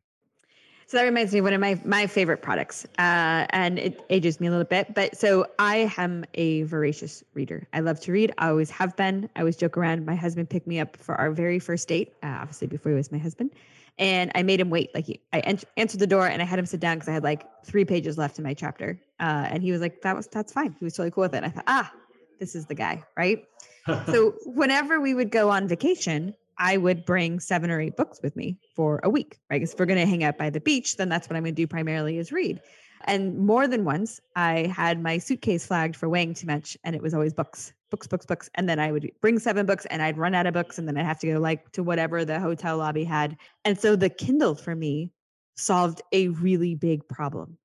So 0.86 0.98
that 0.98 1.04
reminds 1.04 1.32
me 1.32 1.38
of 1.38 1.44
one 1.44 1.54
of 1.54 1.60
my 1.60 1.80
my 1.84 2.06
favorite 2.06 2.42
products, 2.42 2.84
uh, 2.98 3.46
and 3.50 3.78
it 3.78 4.04
ages 4.10 4.38
me 4.38 4.48
a 4.48 4.50
little 4.50 4.66
bit. 4.66 4.94
But 4.94 5.16
so 5.16 5.46
I 5.58 5.92
am 5.96 6.26
a 6.34 6.62
voracious 6.64 7.24
reader. 7.32 7.66
I 7.72 7.80
love 7.80 8.00
to 8.00 8.12
read. 8.12 8.32
I 8.36 8.48
always 8.48 8.70
have 8.70 8.94
been. 8.94 9.30
I 9.34 9.40
always 9.40 9.56
joke 9.56 9.78
around. 9.78 10.04
My 10.04 10.14
husband 10.14 10.50
picked 10.50 10.66
me 10.66 10.80
up 10.80 10.96
for 10.98 11.14
our 11.14 11.30
very 11.30 11.58
first 11.58 11.88
date, 11.88 12.12
uh, 12.22 12.38
obviously 12.40 12.66
before 12.66 12.92
he 12.92 12.96
was 12.96 13.10
my 13.10 13.18
husband, 13.18 13.52
and 13.98 14.32
I 14.34 14.42
made 14.42 14.60
him 14.60 14.70
wait. 14.70 14.90
Like 14.94 15.06
he, 15.06 15.20
I 15.32 15.40
en- 15.40 15.60
answered 15.76 16.00
the 16.00 16.06
door 16.06 16.26
and 16.26 16.42
I 16.42 16.44
had 16.44 16.58
him 16.58 16.66
sit 16.66 16.80
down 16.80 16.96
because 16.96 17.08
I 17.08 17.12
had 17.12 17.22
like 17.22 17.46
three 17.64 17.84
pages 17.84 18.18
left 18.18 18.38
in 18.38 18.44
my 18.44 18.54
chapter. 18.54 19.00
Uh, 19.20 19.46
and 19.50 19.62
he 19.62 19.70
was 19.70 19.80
like, 19.80 20.02
"That 20.02 20.16
was 20.16 20.26
that's 20.26 20.52
fine." 20.52 20.74
He 20.78 20.84
was 20.84 20.94
totally 20.94 21.10
cool 21.10 21.22
with 21.22 21.34
it. 21.34 21.38
And 21.38 21.46
I 21.46 21.50
thought, 21.50 21.64
ah, 21.66 21.92
this 22.40 22.54
is 22.54 22.66
the 22.66 22.74
guy, 22.74 23.04
right? 23.16 23.44
so 24.06 24.34
whenever 24.46 25.00
we 25.00 25.14
would 25.14 25.30
go 25.30 25.50
on 25.50 25.68
vacation, 25.68 26.34
I 26.58 26.76
would 26.76 27.04
bring 27.04 27.40
seven 27.40 27.70
or 27.70 27.80
eight 27.80 27.96
books 27.96 28.20
with 28.22 28.36
me 28.36 28.58
for 28.74 29.00
a 29.02 29.10
week, 29.10 29.38
right? 29.50 29.56
Because 29.56 29.72
if 29.72 29.78
we're 29.78 29.86
going 29.86 30.00
to 30.00 30.06
hang 30.06 30.24
out 30.24 30.38
by 30.38 30.50
the 30.50 30.60
beach, 30.60 30.96
then 30.96 31.08
that's 31.08 31.28
what 31.28 31.36
I'm 31.36 31.42
going 31.42 31.54
to 31.54 31.62
do 31.62 31.66
primarily 31.66 32.18
is 32.18 32.32
read. 32.32 32.60
And 33.04 33.38
more 33.38 33.68
than 33.68 33.84
once, 33.84 34.20
I 34.34 34.72
had 34.74 35.02
my 35.02 35.18
suitcase 35.18 35.66
flagged 35.66 35.94
for 35.94 36.08
weighing 36.08 36.34
too 36.34 36.46
much, 36.46 36.76
and 36.84 36.96
it 36.96 37.02
was 37.02 37.12
always 37.12 37.34
books, 37.34 37.72
books, 37.90 38.06
books, 38.06 38.26
books. 38.26 38.50
And 38.54 38.68
then 38.68 38.78
I 38.78 38.92
would 38.92 39.10
bring 39.20 39.38
seven 39.38 39.66
books, 39.66 39.86
and 39.86 40.02
I'd 40.02 40.16
run 40.16 40.34
out 40.34 40.46
of 40.46 40.54
books, 40.54 40.78
and 40.78 40.88
then 40.88 40.96
I'd 40.96 41.06
have 41.06 41.20
to 41.20 41.26
go 41.26 41.38
like 41.38 41.70
to 41.72 41.82
whatever 41.82 42.24
the 42.24 42.40
hotel 42.40 42.78
lobby 42.78 43.04
had. 43.04 43.36
And 43.64 43.78
so 43.78 43.94
the 43.94 44.08
Kindle 44.08 44.54
for 44.54 44.74
me 44.74 45.12
solved 45.56 46.02
a 46.12 46.28
really 46.28 46.74
big 46.74 47.06
problem. 47.08 47.58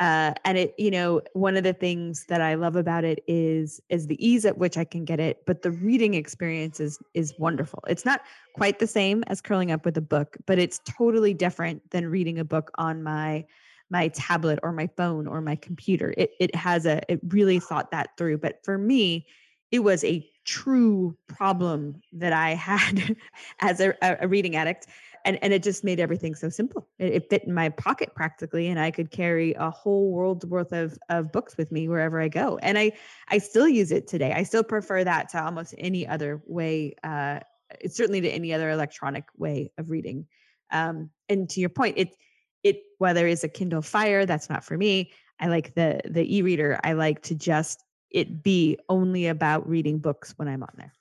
Uh, 0.00 0.32
and 0.46 0.56
it, 0.56 0.74
you 0.78 0.90
know, 0.90 1.20
one 1.34 1.58
of 1.58 1.62
the 1.62 1.74
things 1.74 2.24
that 2.26 2.40
I 2.40 2.54
love 2.54 2.74
about 2.74 3.04
it 3.04 3.22
is 3.28 3.82
is 3.90 4.06
the 4.06 4.26
ease 4.26 4.46
at 4.46 4.56
which 4.56 4.78
I 4.78 4.84
can 4.84 5.04
get 5.04 5.20
it, 5.20 5.44
but 5.46 5.60
the 5.60 5.70
reading 5.70 6.14
experience 6.14 6.80
is 6.80 6.98
is 7.12 7.34
wonderful. 7.38 7.80
It's 7.86 8.06
not 8.06 8.22
quite 8.54 8.78
the 8.78 8.86
same 8.86 9.22
as 9.26 9.42
curling 9.42 9.70
up 9.70 9.84
with 9.84 9.98
a 9.98 10.02
book, 10.02 10.38
but 10.46 10.58
it's 10.58 10.80
totally 10.86 11.34
different 11.34 11.90
than 11.90 12.06
reading 12.06 12.38
a 12.38 12.44
book 12.44 12.70
on 12.78 13.02
my 13.02 13.44
my 13.90 14.08
tablet 14.08 14.58
or 14.62 14.72
my 14.72 14.88
phone 14.96 15.26
or 15.26 15.40
my 15.40 15.56
computer. 15.56 16.14
It 16.16 16.32
it 16.38 16.54
has 16.54 16.86
a 16.86 17.00
it 17.10 17.20
really 17.28 17.58
thought 17.58 17.90
that 17.90 18.16
through. 18.16 18.38
But 18.38 18.64
for 18.64 18.78
me, 18.78 19.26
it 19.70 19.80
was 19.80 20.04
a 20.04 20.26
true 20.44 21.16
problem 21.28 22.00
that 22.12 22.32
I 22.32 22.50
had 22.54 23.16
as 23.60 23.80
a, 23.80 23.94
a 24.02 24.28
reading 24.28 24.56
addict. 24.56 24.86
And, 25.26 25.38
and 25.42 25.52
it 25.52 25.62
just 25.62 25.84
made 25.84 26.00
everything 26.00 26.34
so 26.34 26.48
simple. 26.48 26.88
It, 26.98 27.12
it, 27.12 27.28
fit 27.28 27.44
in 27.44 27.52
my 27.52 27.68
pocket 27.68 28.14
practically, 28.14 28.68
and 28.68 28.80
I 28.80 28.90
could 28.90 29.10
carry 29.10 29.52
a 29.52 29.68
whole 29.68 30.10
world's 30.10 30.46
worth 30.46 30.72
of, 30.72 30.98
of 31.10 31.30
books 31.30 31.58
with 31.58 31.70
me 31.70 31.88
wherever 31.88 32.18
I 32.18 32.28
go. 32.28 32.58
And 32.62 32.78
I 32.78 32.92
I 33.28 33.36
still 33.36 33.68
use 33.68 33.92
it 33.92 34.06
today. 34.06 34.32
I 34.32 34.44
still 34.44 34.64
prefer 34.64 35.04
that 35.04 35.28
to 35.30 35.44
almost 35.44 35.74
any 35.76 36.08
other 36.08 36.42
way. 36.46 36.94
Uh, 37.04 37.40
certainly 37.86 38.22
to 38.22 38.30
any 38.30 38.52
other 38.52 38.70
electronic 38.70 39.24
way 39.36 39.70
of 39.78 39.90
reading. 39.90 40.26
Um, 40.70 41.10
and 41.28 41.48
to 41.50 41.60
your 41.60 41.68
point, 41.68 41.94
it's 41.98 42.16
it 42.62 42.82
whether 42.98 43.26
it's 43.26 43.44
a 43.44 43.48
kindle 43.48 43.82
fire 43.82 44.26
that's 44.26 44.50
not 44.50 44.64
for 44.64 44.76
me 44.76 45.10
i 45.40 45.46
like 45.46 45.74
the 45.74 46.00
the 46.04 46.36
e-reader 46.36 46.78
i 46.84 46.92
like 46.92 47.22
to 47.22 47.34
just 47.34 47.84
it 48.10 48.42
be 48.42 48.78
only 48.88 49.28
about 49.28 49.68
reading 49.68 49.98
books 49.98 50.34
when 50.36 50.48
i'm 50.48 50.62
on 50.62 50.72
there. 50.76 50.92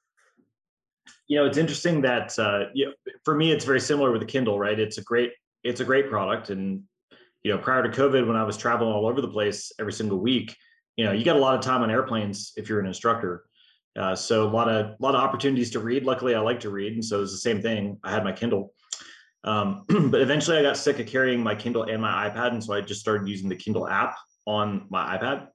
You 1.28 1.38
know 1.38 1.46
it's 1.46 1.58
interesting 1.58 2.02
that 2.02 2.38
uh, 2.40 2.66
you 2.74 2.88
know, 2.88 2.92
for 3.24 3.36
me 3.36 3.52
it's 3.52 3.66
very 3.66 3.80
similar 3.80 4.12
with 4.12 4.22
the 4.22 4.28
kindle 4.28 4.60
right? 4.60 4.80
It's 4.80 4.98
a 4.98 5.04
great 5.04 5.32
it's 5.64 5.80
a 5.80 5.86
great 5.86 6.10
product 6.10 6.50
and 6.50 6.84
you 7.44 7.52
know 7.52 7.58
prior 7.58 7.84
to 7.84 7.90
covid 7.90 8.28
when 8.28 8.36
i 8.36 8.44
was 8.44 8.58
traveling 8.58 8.92
all 8.92 9.08
over 9.08 9.22
the 9.22 9.28
place 9.28 9.72
every 9.80 9.94
single 9.94 10.20
week 10.20 10.56
you 10.98 11.06
know 11.06 11.12
you 11.12 11.24
got 11.24 11.36
a 11.36 11.40
lot 11.40 11.56
of 11.56 11.62
time 11.62 11.82
on 11.82 11.90
airplanes 11.92 12.54
if 12.58 12.70
you're 12.70 12.80
an 12.80 12.86
instructor. 12.86 13.46
Uh, 13.98 14.16
so 14.16 14.48
a 14.48 14.52
lot 14.52 14.70
of 14.70 14.88
a 14.88 14.96
lot 15.00 15.16
of 15.16 15.22
opportunities 15.22 15.72
to 15.72 15.80
read. 15.80 16.06
Luckily 16.06 16.36
i 16.36 16.40
like 16.40 16.60
to 16.62 16.70
read 16.70 16.94
and 16.94 17.04
so 17.04 17.22
it's 17.22 17.32
the 17.32 17.38
same 17.38 17.62
thing. 17.62 17.98
I 18.04 18.12
had 18.12 18.24
my 18.24 18.32
kindle 18.32 18.74
um, 19.44 19.86
but 20.10 20.22
eventually 20.22 20.58
I 20.58 20.62
got 20.62 20.78
sick 20.78 21.00
of 21.00 21.08
carrying 21.08 21.42
my 21.42 21.56
Kindle 21.56 21.84
and 21.84 22.02
my 22.02 22.30
iPad. 22.30 22.54
And 22.54 22.64
so 22.64 22.74
I 22.74 22.82
just 22.82 23.00
started 23.00 23.28
using 23.28 23.50
the 23.50 23.56
Kindle 23.56 23.88
app 23.88 24.16
on 24.46 24.86
my 24.90 25.18
iPad. 25.18 25.48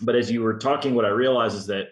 But 0.00 0.14
as 0.14 0.30
you 0.30 0.42
were 0.42 0.58
talking, 0.58 0.94
what 0.94 1.04
I 1.04 1.08
realized 1.08 1.56
is 1.56 1.66
that 1.66 1.88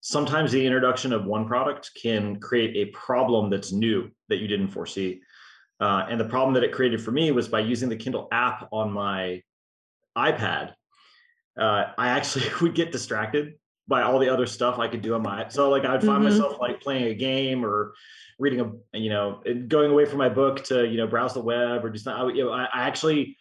sometimes 0.00 0.52
the 0.52 0.64
introduction 0.64 1.12
of 1.12 1.24
one 1.24 1.46
product 1.46 1.90
can 2.00 2.38
create 2.40 2.76
a 2.76 2.90
problem 2.92 3.50
that's 3.50 3.72
new 3.72 4.10
that 4.28 4.38
you 4.38 4.48
didn't 4.48 4.68
foresee. 4.68 5.20
Uh, 5.80 6.06
and 6.08 6.20
the 6.20 6.24
problem 6.24 6.54
that 6.54 6.62
it 6.62 6.72
created 6.72 7.02
for 7.02 7.10
me 7.10 7.32
was 7.32 7.48
by 7.48 7.60
using 7.60 7.88
the 7.88 7.96
Kindle 7.96 8.28
app 8.32 8.68
on 8.70 8.92
my 8.92 9.42
iPad, 10.16 10.74
uh, 11.58 11.86
I 11.98 12.08
actually 12.08 12.46
would 12.60 12.74
get 12.74 12.92
distracted 12.92 13.54
by 13.90 14.02
all 14.02 14.20
the 14.20 14.28
other 14.28 14.46
stuff 14.46 14.78
I 14.78 14.86
could 14.86 15.02
do 15.02 15.14
on 15.14 15.22
my. 15.22 15.48
So 15.48 15.68
like 15.68 15.84
I'd 15.84 16.00
find 16.02 16.24
mm-hmm. 16.24 16.38
myself 16.38 16.58
like 16.60 16.80
playing 16.80 17.04
a 17.06 17.14
game 17.14 17.66
or 17.66 17.92
reading 18.38 18.60
a 18.60 18.98
you 18.98 19.10
know 19.10 19.42
going 19.68 19.90
away 19.90 20.06
from 20.06 20.18
my 20.18 20.28
book 20.30 20.64
to 20.64 20.86
you 20.86 20.96
know 20.96 21.06
browse 21.06 21.34
the 21.34 21.42
web 21.42 21.84
or 21.84 21.90
just 21.90 22.08
I, 22.08 22.26
you 22.28 22.44
know 22.44 22.52
I, 22.52 22.64
I 22.72 22.86
actually 22.86 23.36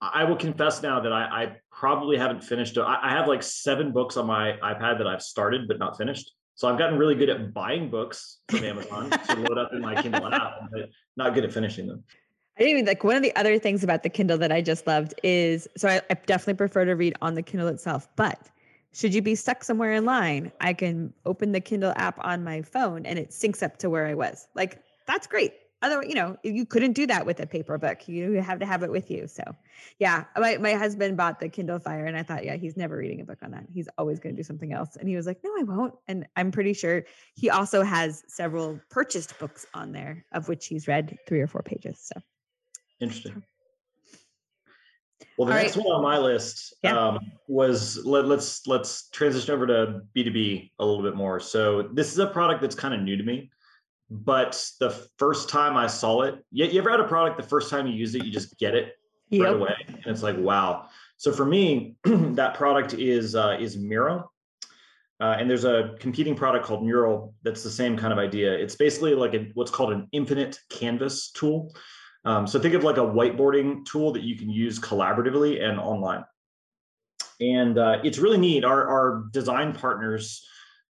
I 0.00 0.24
will 0.24 0.36
confess 0.36 0.80
now 0.80 1.00
that 1.00 1.12
I, 1.12 1.24
I 1.24 1.56
probably 1.72 2.16
haven't 2.16 2.44
finished. 2.44 2.78
I, 2.78 2.98
I 3.02 3.10
have 3.10 3.26
like 3.26 3.42
seven 3.42 3.92
books 3.92 4.16
on 4.16 4.26
my 4.26 4.52
iPad 4.62 4.98
that 4.98 5.08
I've 5.08 5.22
started 5.22 5.66
but 5.66 5.80
not 5.80 5.98
finished. 5.98 6.30
So 6.54 6.68
I've 6.68 6.78
gotten 6.78 6.96
really 6.96 7.16
good 7.16 7.28
at 7.28 7.52
buying 7.52 7.90
books 7.90 8.38
from 8.48 8.64
Amazon 8.64 9.10
to 9.10 9.34
load 9.36 9.58
up 9.58 9.72
in 9.72 9.80
my 9.80 10.00
Kindle 10.00 10.32
app, 10.32 10.52
but 10.72 10.88
not 11.16 11.34
good 11.34 11.44
at 11.44 11.52
finishing 11.52 11.86
them. 11.86 12.04
I 12.58 12.62
didn't 12.62 12.86
like 12.86 13.04
one 13.04 13.16
of 13.16 13.22
the 13.22 13.34
other 13.36 13.58
things 13.58 13.84
about 13.84 14.02
the 14.02 14.08
Kindle 14.08 14.38
that 14.38 14.50
I 14.50 14.60
just 14.60 14.86
loved 14.86 15.14
is 15.22 15.68
so 15.76 15.88
I, 15.88 16.00
I 16.10 16.14
definitely 16.14 16.54
prefer 16.54 16.84
to 16.84 16.94
read 16.94 17.14
on 17.20 17.34
the 17.34 17.42
Kindle 17.42 17.68
itself, 17.68 18.08
but 18.16 18.48
should 18.98 19.14
you 19.14 19.22
be 19.22 19.36
stuck 19.36 19.62
somewhere 19.62 19.92
in 19.92 20.04
line, 20.04 20.50
I 20.60 20.72
can 20.72 21.14
open 21.24 21.52
the 21.52 21.60
Kindle 21.60 21.92
app 21.94 22.18
on 22.20 22.42
my 22.42 22.62
phone 22.62 23.06
and 23.06 23.16
it 23.16 23.30
syncs 23.30 23.62
up 23.62 23.76
to 23.78 23.88
where 23.88 24.06
I 24.06 24.14
was. 24.14 24.48
Like 24.56 24.82
that's 25.06 25.28
great. 25.28 25.52
Otherwise, 25.82 26.08
you 26.08 26.16
know, 26.16 26.36
you 26.42 26.66
couldn't 26.66 26.94
do 26.94 27.06
that 27.06 27.24
with 27.24 27.38
a 27.38 27.46
paper 27.46 27.78
book. 27.78 28.08
You 28.08 28.32
have 28.42 28.58
to 28.58 28.66
have 28.66 28.82
it 28.82 28.90
with 28.90 29.08
you. 29.08 29.28
So, 29.28 29.44
yeah, 30.00 30.24
my, 30.36 30.56
my 30.56 30.72
husband 30.72 31.16
bought 31.16 31.38
the 31.38 31.48
Kindle 31.48 31.78
Fire 31.78 32.06
and 32.06 32.16
I 32.16 32.24
thought, 32.24 32.44
yeah, 32.44 32.56
he's 32.56 32.76
never 32.76 32.96
reading 32.96 33.20
a 33.20 33.24
book 33.24 33.38
on 33.40 33.52
that. 33.52 33.66
He's 33.72 33.88
always 33.98 34.18
going 34.18 34.34
to 34.34 34.42
do 34.42 34.44
something 34.44 34.72
else. 34.72 34.96
And 34.96 35.08
he 35.08 35.14
was 35.14 35.26
like, 35.26 35.38
no, 35.44 35.52
I 35.56 35.62
won't. 35.62 35.94
And 36.08 36.26
I'm 36.34 36.50
pretty 36.50 36.72
sure 36.72 37.04
he 37.36 37.50
also 37.50 37.84
has 37.84 38.24
several 38.26 38.80
purchased 38.90 39.38
books 39.38 39.64
on 39.74 39.92
there, 39.92 40.24
of 40.32 40.48
which 40.48 40.66
he's 40.66 40.88
read 40.88 41.16
three 41.28 41.40
or 41.40 41.46
four 41.46 41.62
pages. 41.62 42.00
So, 42.00 42.20
interesting. 43.00 43.44
Well, 45.38 45.46
the 45.46 45.54
All 45.54 45.62
next 45.62 45.76
right. 45.76 45.86
one 45.86 45.96
on 45.96 46.02
my 46.02 46.18
list 46.18 46.74
yeah. 46.82 46.98
um, 46.98 47.20
was 47.46 48.04
let, 48.04 48.26
let's 48.26 48.66
let's 48.66 49.08
transition 49.10 49.54
over 49.54 49.68
to 49.68 50.00
B 50.12 50.24
two 50.24 50.32
B 50.32 50.72
a 50.80 50.84
little 50.84 51.02
bit 51.02 51.14
more. 51.14 51.38
So 51.38 51.82
this 51.92 52.10
is 52.12 52.18
a 52.18 52.26
product 52.26 52.60
that's 52.60 52.74
kind 52.74 52.92
of 52.92 53.00
new 53.00 53.16
to 53.16 53.22
me, 53.22 53.48
but 54.10 54.60
the 54.80 54.90
first 55.16 55.48
time 55.48 55.76
I 55.76 55.86
saw 55.86 56.22
it, 56.22 56.44
you, 56.50 56.66
you 56.66 56.80
ever 56.80 56.90
had 56.90 56.98
a 56.98 57.06
product 57.06 57.36
the 57.36 57.44
first 57.44 57.70
time 57.70 57.86
you 57.86 57.94
use 57.94 58.16
it, 58.16 58.24
you 58.24 58.32
just 58.32 58.58
get 58.58 58.74
it 58.74 58.96
yep. 59.30 59.44
right 59.44 59.54
away, 59.54 59.74
and 59.86 60.06
it's 60.06 60.24
like 60.24 60.36
wow. 60.36 60.88
So 61.18 61.30
for 61.30 61.44
me, 61.44 61.94
that 62.04 62.54
product 62.54 62.94
is 62.94 63.36
uh, 63.36 63.56
is 63.60 63.76
Miro. 63.76 64.30
Uh, 65.20 65.36
and 65.38 65.50
there's 65.50 65.64
a 65.64 65.96
competing 65.98 66.36
product 66.36 66.64
called 66.64 66.84
Mural 66.84 67.34
that's 67.42 67.64
the 67.64 67.70
same 67.70 67.96
kind 67.96 68.12
of 68.12 68.20
idea. 68.20 68.52
It's 68.52 68.76
basically 68.76 69.14
like 69.14 69.34
a, 69.34 69.50
what's 69.54 69.70
called 69.70 69.92
an 69.92 70.06
infinite 70.12 70.60
canvas 70.70 71.32
tool. 71.32 71.74
Um, 72.24 72.46
so 72.46 72.58
think 72.58 72.74
of 72.74 72.84
like 72.84 72.96
a 72.96 73.00
whiteboarding 73.00 73.84
tool 73.84 74.12
that 74.12 74.22
you 74.22 74.36
can 74.36 74.50
use 74.50 74.78
collaboratively 74.78 75.62
and 75.62 75.78
online. 75.78 76.24
And 77.40 77.78
uh, 77.78 78.00
it's 78.02 78.18
really 78.18 78.38
neat. 78.38 78.64
Our, 78.64 78.86
our 78.88 79.24
design 79.32 79.72
partners, 79.72 80.46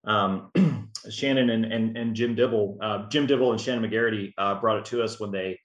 um, 0.06 0.52
Shannon 1.10 1.50
and, 1.50 1.66
and, 1.66 1.98
and 1.98 2.16
Jim 2.16 2.36
Dibble, 2.36 2.78
uh, 2.82 3.10
Jim 3.10 3.28
Dibble 3.28 3.52
and 3.52 3.60
Shannon 3.60 3.90
McGarity 3.90 4.34
uh, 4.38 4.60
brought 4.60 4.80
it 4.80 4.86
to 4.86 5.04
us 5.04 5.20
when 5.20 5.32
they 5.32 5.60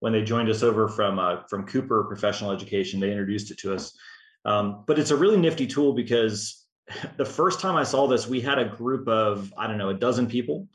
when 0.00 0.12
they 0.12 0.22
joined 0.22 0.50
us 0.50 0.62
over 0.62 0.88
from 0.88 1.18
uh, 1.18 1.42
from 1.48 1.66
Cooper 1.66 2.04
Professional 2.04 2.52
Education. 2.52 3.00
They 3.00 3.10
introduced 3.10 3.50
it 3.50 3.58
to 3.58 3.74
us. 3.74 3.96
Um, 4.44 4.84
but 4.86 4.98
it's 4.98 5.10
a 5.10 5.16
really 5.16 5.38
nifty 5.38 5.66
tool 5.66 5.94
because 5.94 6.66
the 7.16 7.24
first 7.24 7.60
time 7.60 7.76
I 7.76 7.82
saw 7.82 8.06
this, 8.06 8.26
we 8.26 8.40
had 8.40 8.58
a 8.58 8.68
group 8.68 9.08
of 9.08 9.52
I 9.56 9.66
don't 9.66 9.78
know 9.78 9.88
a 9.88 9.94
dozen 9.94 10.26
people 10.26 10.68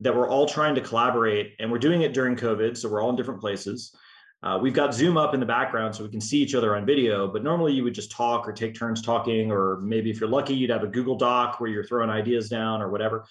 that 0.00 0.14
we're 0.14 0.28
all 0.28 0.46
trying 0.46 0.74
to 0.74 0.80
collaborate 0.80 1.54
and 1.58 1.70
we're 1.70 1.78
doing 1.78 2.02
it 2.02 2.12
during 2.12 2.36
covid 2.36 2.76
so 2.76 2.88
we're 2.88 3.02
all 3.02 3.10
in 3.10 3.16
different 3.16 3.40
places 3.40 3.94
Uh, 4.40 4.56
we've 4.62 4.72
got 4.72 4.94
Zoom 4.94 5.16
up 5.16 5.34
in 5.34 5.40
the 5.40 5.46
background 5.46 5.92
so 5.92 6.04
we 6.04 6.10
can 6.10 6.20
see 6.20 6.38
each 6.38 6.54
other 6.54 6.76
on 6.76 6.86
video, 6.86 7.26
but 7.26 7.42
normally 7.42 7.72
you 7.72 7.82
would 7.82 7.94
just 7.94 8.12
talk 8.12 8.46
or 8.46 8.52
take 8.52 8.72
turns 8.72 9.02
talking, 9.02 9.50
or 9.50 9.80
maybe 9.80 10.10
if 10.10 10.20
you're 10.20 10.28
lucky, 10.30 10.54
you'd 10.54 10.70
have 10.70 10.84
a 10.84 10.86
Google 10.86 11.16
Doc 11.16 11.58
where 11.58 11.68
you're 11.68 11.82
throwing 11.82 12.08
ideas 12.08 12.48
down 12.48 12.80
or 12.80 12.88
whatever. 12.88 13.26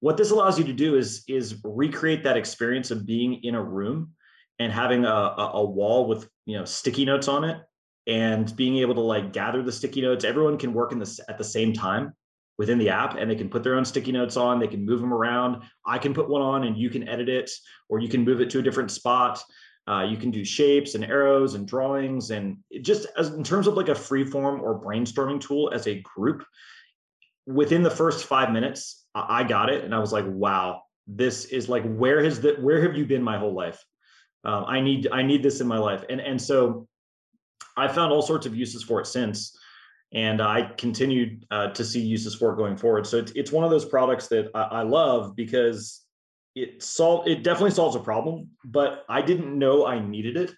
What 0.00 0.16
this 0.16 0.30
allows 0.30 0.58
you 0.58 0.64
to 0.64 0.72
do 0.72 0.96
is, 0.96 1.22
is 1.28 1.60
recreate 1.64 2.24
that 2.24 2.38
experience 2.38 2.90
of 2.90 3.04
being 3.04 3.44
in 3.44 3.54
a 3.54 3.62
room 3.62 4.12
and 4.58 4.72
having 4.72 5.04
a, 5.04 5.18
a, 5.42 5.50
a 5.54 5.64
wall 5.64 6.08
with 6.08 6.26
you 6.46 6.56
know 6.56 6.64
sticky 6.64 7.04
notes 7.04 7.28
on 7.28 7.44
it 7.44 7.58
and 8.06 8.56
being 8.56 8.78
able 8.78 8.94
to 8.94 9.02
like 9.02 9.34
gather 9.34 9.62
the 9.62 9.72
sticky 9.72 10.00
notes. 10.00 10.24
Everyone 10.24 10.56
can 10.56 10.72
work 10.72 10.92
in 10.92 10.98
this 10.98 11.20
at 11.28 11.36
the 11.36 11.44
same 11.44 11.74
time 11.74 12.14
within 12.58 12.78
the 12.78 12.88
app 12.88 13.16
and 13.16 13.30
they 13.30 13.34
can 13.34 13.48
put 13.48 13.62
their 13.62 13.74
own 13.74 13.84
sticky 13.84 14.12
notes 14.12 14.36
on 14.36 14.58
they 14.58 14.66
can 14.66 14.84
move 14.84 15.00
them 15.00 15.12
around. 15.12 15.62
I 15.86 15.98
can 15.98 16.14
put 16.14 16.28
one 16.28 16.42
on 16.42 16.64
and 16.64 16.76
you 16.76 16.90
can 16.90 17.08
edit 17.08 17.28
it 17.28 17.50
or 17.88 18.00
you 18.00 18.08
can 18.08 18.24
move 18.24 18.40
it 18.40 18.50
to 18.50 18.60
a 18.60 18.62
different 18.62 18.90
spot. 18.90 19.42
Uh, 19.88 20.02
you 20.02 20.16
can 20.16 20.30
do 20.30 20.44
shapes 20.44 20.94
and 20.94 21.04
arrows 21.04 21.54
and 21.54 21.68
drawings 21.68 22.30
and 22.30 22.56
just 22.82 23.06
as 23.16 23.28
in 23.34 23.44
terms 23.44 23.66
of 23.66 23.74
like 23.74 23.88
a 23.88 23.94
free 23.94 24.24
form 24.24 24.60
or 24.60 24.80
brainstorming 24.80 25.40
tool 25.40 25.70
as 25.72 25.86
a 25.86 26.00
group 26.00 26.44
within 27.46 27.84
the 27.84 27.90
first 27.90 28.26
five 28.26 28.50
minutes 28.50 29.04
i 29.14 29.44
got 29.44 29.70
it 29.70 29.84
and 29.84 29.94
i 29.94 29.98
was 30.00 30.12
like 30.12 30.24
wow 30.26 30.82
this 31.06 31.46
is 31.46 31.68
like 31.68 31.84
where 31.84 32.22
has 32.22 32.40
that 32.40 32.60
where 32.60 32.82
have 32.82 32.96
you 32.96 33.06
been 33.06 33.22
my 33.22 33.38
whole 33.38 33.54
life? 33.54 33.84
Um, 34.44 34.64
i 34.66 34.80
need 34.80 35.08
i 35.12 35.22
need 35.22 35.42
this 35.42 35.60
in 35.60 35.66
my 35.66 35.78
life. 35.78 36.04
And 36.08 36.20
and 36.20 36.40
so 36.40 36.88
i 37.76 37.88
found 37.88 38.12
all 38.12 38.22
sorts 38.22 38.46
of 38.46 38.56
uses 38.56 38.82
for 38.82 39.00
it 39.00 39.06
since 39.06 39.56
and 40.12 40.40
I 40.40 40.70
continued 40.78 41.44
uh, 41.50 41.68
to 41.68 41.84
see 41.84 42.00
uses 42.00 42.34
for 42.34 42.52
it 42.52 42.56
going 42.56 42.76
forward. 42.76 43.06
So 43.06 43.18
it's, 43.18 43.32
it's 43.32 43.52
one 43.52 43.64
of 43.64 43.70
those 43.70 43.84
products 43.84 44.28
that 44.28 44.50
I, 44.54 44.62
I 44.62 44.82
love 44.82 45.34
because 45.36 46.02
it 46.54 46.82
solve 46.82 47.28
it 47.28 47.42
definitely 47.42 47.72
solves 47.72 47.96
a 47.96 48.00
problem, 48.00 48.50
but 48.64 49.04
I 49.08 49.20
didn't 49.20 49.58
know 49.58 49.86
I 49.86 49.98
needed 50.00 50.36
it 50.36 50.52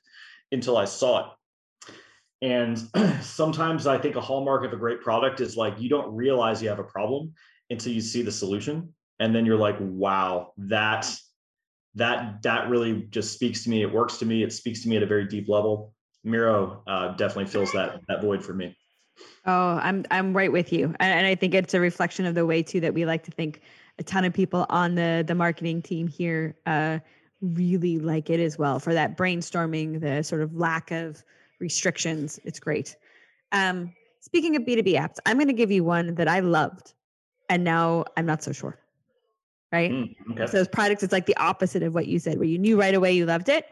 until 0.52 0.76
I 0.76 0.84
saw 0.84 1.26
it. 1.26 1.96
And 2.40 2.78
sometimes 3.22 3.86
I 3.86 3.98
think 3.98 4.14
a 4.14 4.20
hallmark 4.20 4.64
of 4.64 4.72
a 4.72 4.76
great 4.76 5.00
product 5.00 5.40
is 5.40 5.56
like 5.56 5.80
you 5.80 5.88
don't 5.88 6.14
realize 6.14 6.62
you 6.62 6.68
have 6.68 6.78
a 6.78 6.84
problem 6.84 7.34
until 7.70 7.92
you 7.92 8.00
see 8.00 8.22
the 8.22 8.32
solution, 8.32 8.94
and 9.18 9.34
then 9.34 9.44
you're 9.44 9.58
like, 9.58 9.76
wow, 9.80 10.52
that 10.58 11.12
that 11.96 12.42
that 12.42 12.68
really 12.68 13.08
just 13.10 13.32
speaks 13.32 13.64
to 13.64 13.70
me. 13.70 13.82
It 13.82 13.92
works 13.92 14.18
to 14.18 14.26
me. 14.26 14.44
It 14.44 14.52
speaks 14.52 14.82
to 14.82 14.88
me 14.88 14.96
at 14.96 15.02
a 15.02 15.06
very 15.06 15.26
deep 15.26 15.48
level. 15.48 15.94
Miro 16.22 16.82
uh, 16.86 17.08
definitely 17.16 17.46
fills 17.46 17.72
that 17.72 18.00
that 18.06 18.22
void 18.22 18.44
for 18.44 18.54
me. 18.54 18.76
Oh, 19.46 19.78
I'm 19.82 20.04
I'm 20.10 20.36
right 20.36 20.52
with 20.52 20.72
you, 20.72 20.86
and, 20.86 21.12
and 21.12 21.26
I 21.26 21.34
think 21.34 21.54
it's 21.54 21.74
a 21.74 21.80
reflection 21.80 22.26
of 22.26 22.34
the 22.34 22.46
way 22.46 22.62
too 22.62 22.80
that 22.80 22.94
we 22.94 23.04
like 23.04 23.24
to 23.24 23.30
think. 23.30 23.62
A 23.98 24.02
ton 24.04 24.24
of 24.24 24.32
people 24.32 24.64
on 24.68 24.94
the 24.94 25.24
the 25.26 25.34
marketing 25.34 25.82
team 25.82 26.06
here 26.06 26.56
uh, 26.66 26.98
really 27.40 27.98
like 27.98 28.30
it 28.30 28.40
as 28.40 28.58
well 28.58 28.78
for 28.78 28.94
that 28.94 29.16
brainstorming, 29.16 30.00
the 30.00 30.22
sort 30.22 30.42
of 30.42 30.54
lack 30.54 30.90
of 30.90 31.24
restrictions. 31.60 32.38
It's 32.44 32.60
great. 32.60 32.96
Um, 33.52 33.92
speaking 34.20 34.56
of 34.56 34.62
B2B 34.62 34.94
apps, 34.94 35.16
I'm 35.26 35.36
going 35.36 35.48
to 35.48 35.52
give 35.52 35.70
you 35.70 35.82
one 35.82 36.14
that 36.16 36.28
I 36.28 36.40
loved, 36.40 36.94
and 37.48 37.64
now 37.64 38.04
I'm 38.16 38.26
not 38.26 38.42
so 38.42 38.52
sure. 38.52 38.78
Right. 39.70 39.90
Mm, 39.90 40.14
okay. 40.32 40.46
So 40.46 40.58
those 40.58 40.68
products, 40.68 41.02
it's 41.02 41.12
like 41.12 41.26
the 41.26 41.36
opposite 41.36 41.82
of 41.82 41.94
what 41.94 42.06
you 42.06 42.18
said, 42.18 42.38
where 42.38 42.48
you 42.48 42.58
knew 42.58 42.80
right 42.80 42.94
away 42.94 43.12
you 43.12 43.26
loved 43.26 43.48
it, 43.48 43.66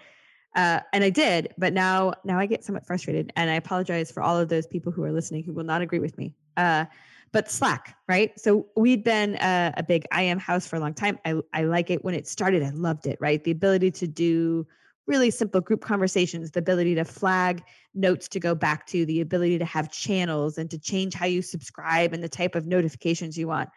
uh, 0.57 0.81
and 0.93 1.05
I 1.05 1.11
did, 1.11 1.55
but 1.59 1.73
now 1.75 2.15
now 2.25 2.39
I 2.39 2.47
get 2.47 2.65
somewhat 2.65 2.87
frustrated, 2.87 3.33
and 3.37 3.51
I 3.51 3.55
apologize 3.55 4.11
for 4.11 4.23
all 4.23 4.39
of 4.39 4.49
those 4.49 4.67
people 4.67 4.91
who 4.91 5.05
are 5.05 5.13
listening 5.13 5.45
who 5.45 5.53
will 5.53 5.65
not 5.65 5.83
agree 5.83 5.99
with 5.99 6.17
me. 6.17 6.35
Uh, 6.57 6.87
but 7.33 7.51
Slack, 7.51 7.95
right? 8.09 8.39
So 8.41 8.67
we'd 8.75 9.05
been 9.05 9.37
a, 9.37 9.75
a 9.77 9.83
big 9.83 10.07
IM 10.17 10.39
house 10.39 10.67
for 10.67 10.77
a 10.77 10.81
long 10.81 10.95
time. 10.95 11.19
I 11.27 11.41
I 11.53 11.65
like 11.65 11.91
it 11.91 12.03
when 12.03 12.15
it 12.15 12.27
started. 12.27 12.63
I 12.63 12.71
loved 12.71 13.07
it, 13.07 13.19
right? 13.21 13.45
The 13.45 13.51
ability 13.51 13.91
to 13.93 14.07
do 14.07 14.67
really 15.07 15.31
simple 15.31 15.61
group 15.61 15.83
conversations, 15.83 16.51
the 16.51 16.61
ability 16.61 16.95
to 16.95 17.05
flag 17.05 17.63
notes 17.95 18.27
to 18.29 18.41
go 18.41 18.55
back 18.55 18.87
to, 18.87 19.05
the 19.05 19.21
ability 19.21 19.59
to 19.59 19.65
have 19.65 19.93
channels 19.93 20.59
and 20.59 20.71
to 20.71 20.79
change 20.79 21.15
how 21.15 21.27
you 21.27 21.43
subscribe 21.43 22.13
and 22.13 22.23
the 22.25 22.29
type 22.29 22.55
of 22.55 22.67
notifications 22.67 23.37
you 23.37 23.47
want. 23.47 23.69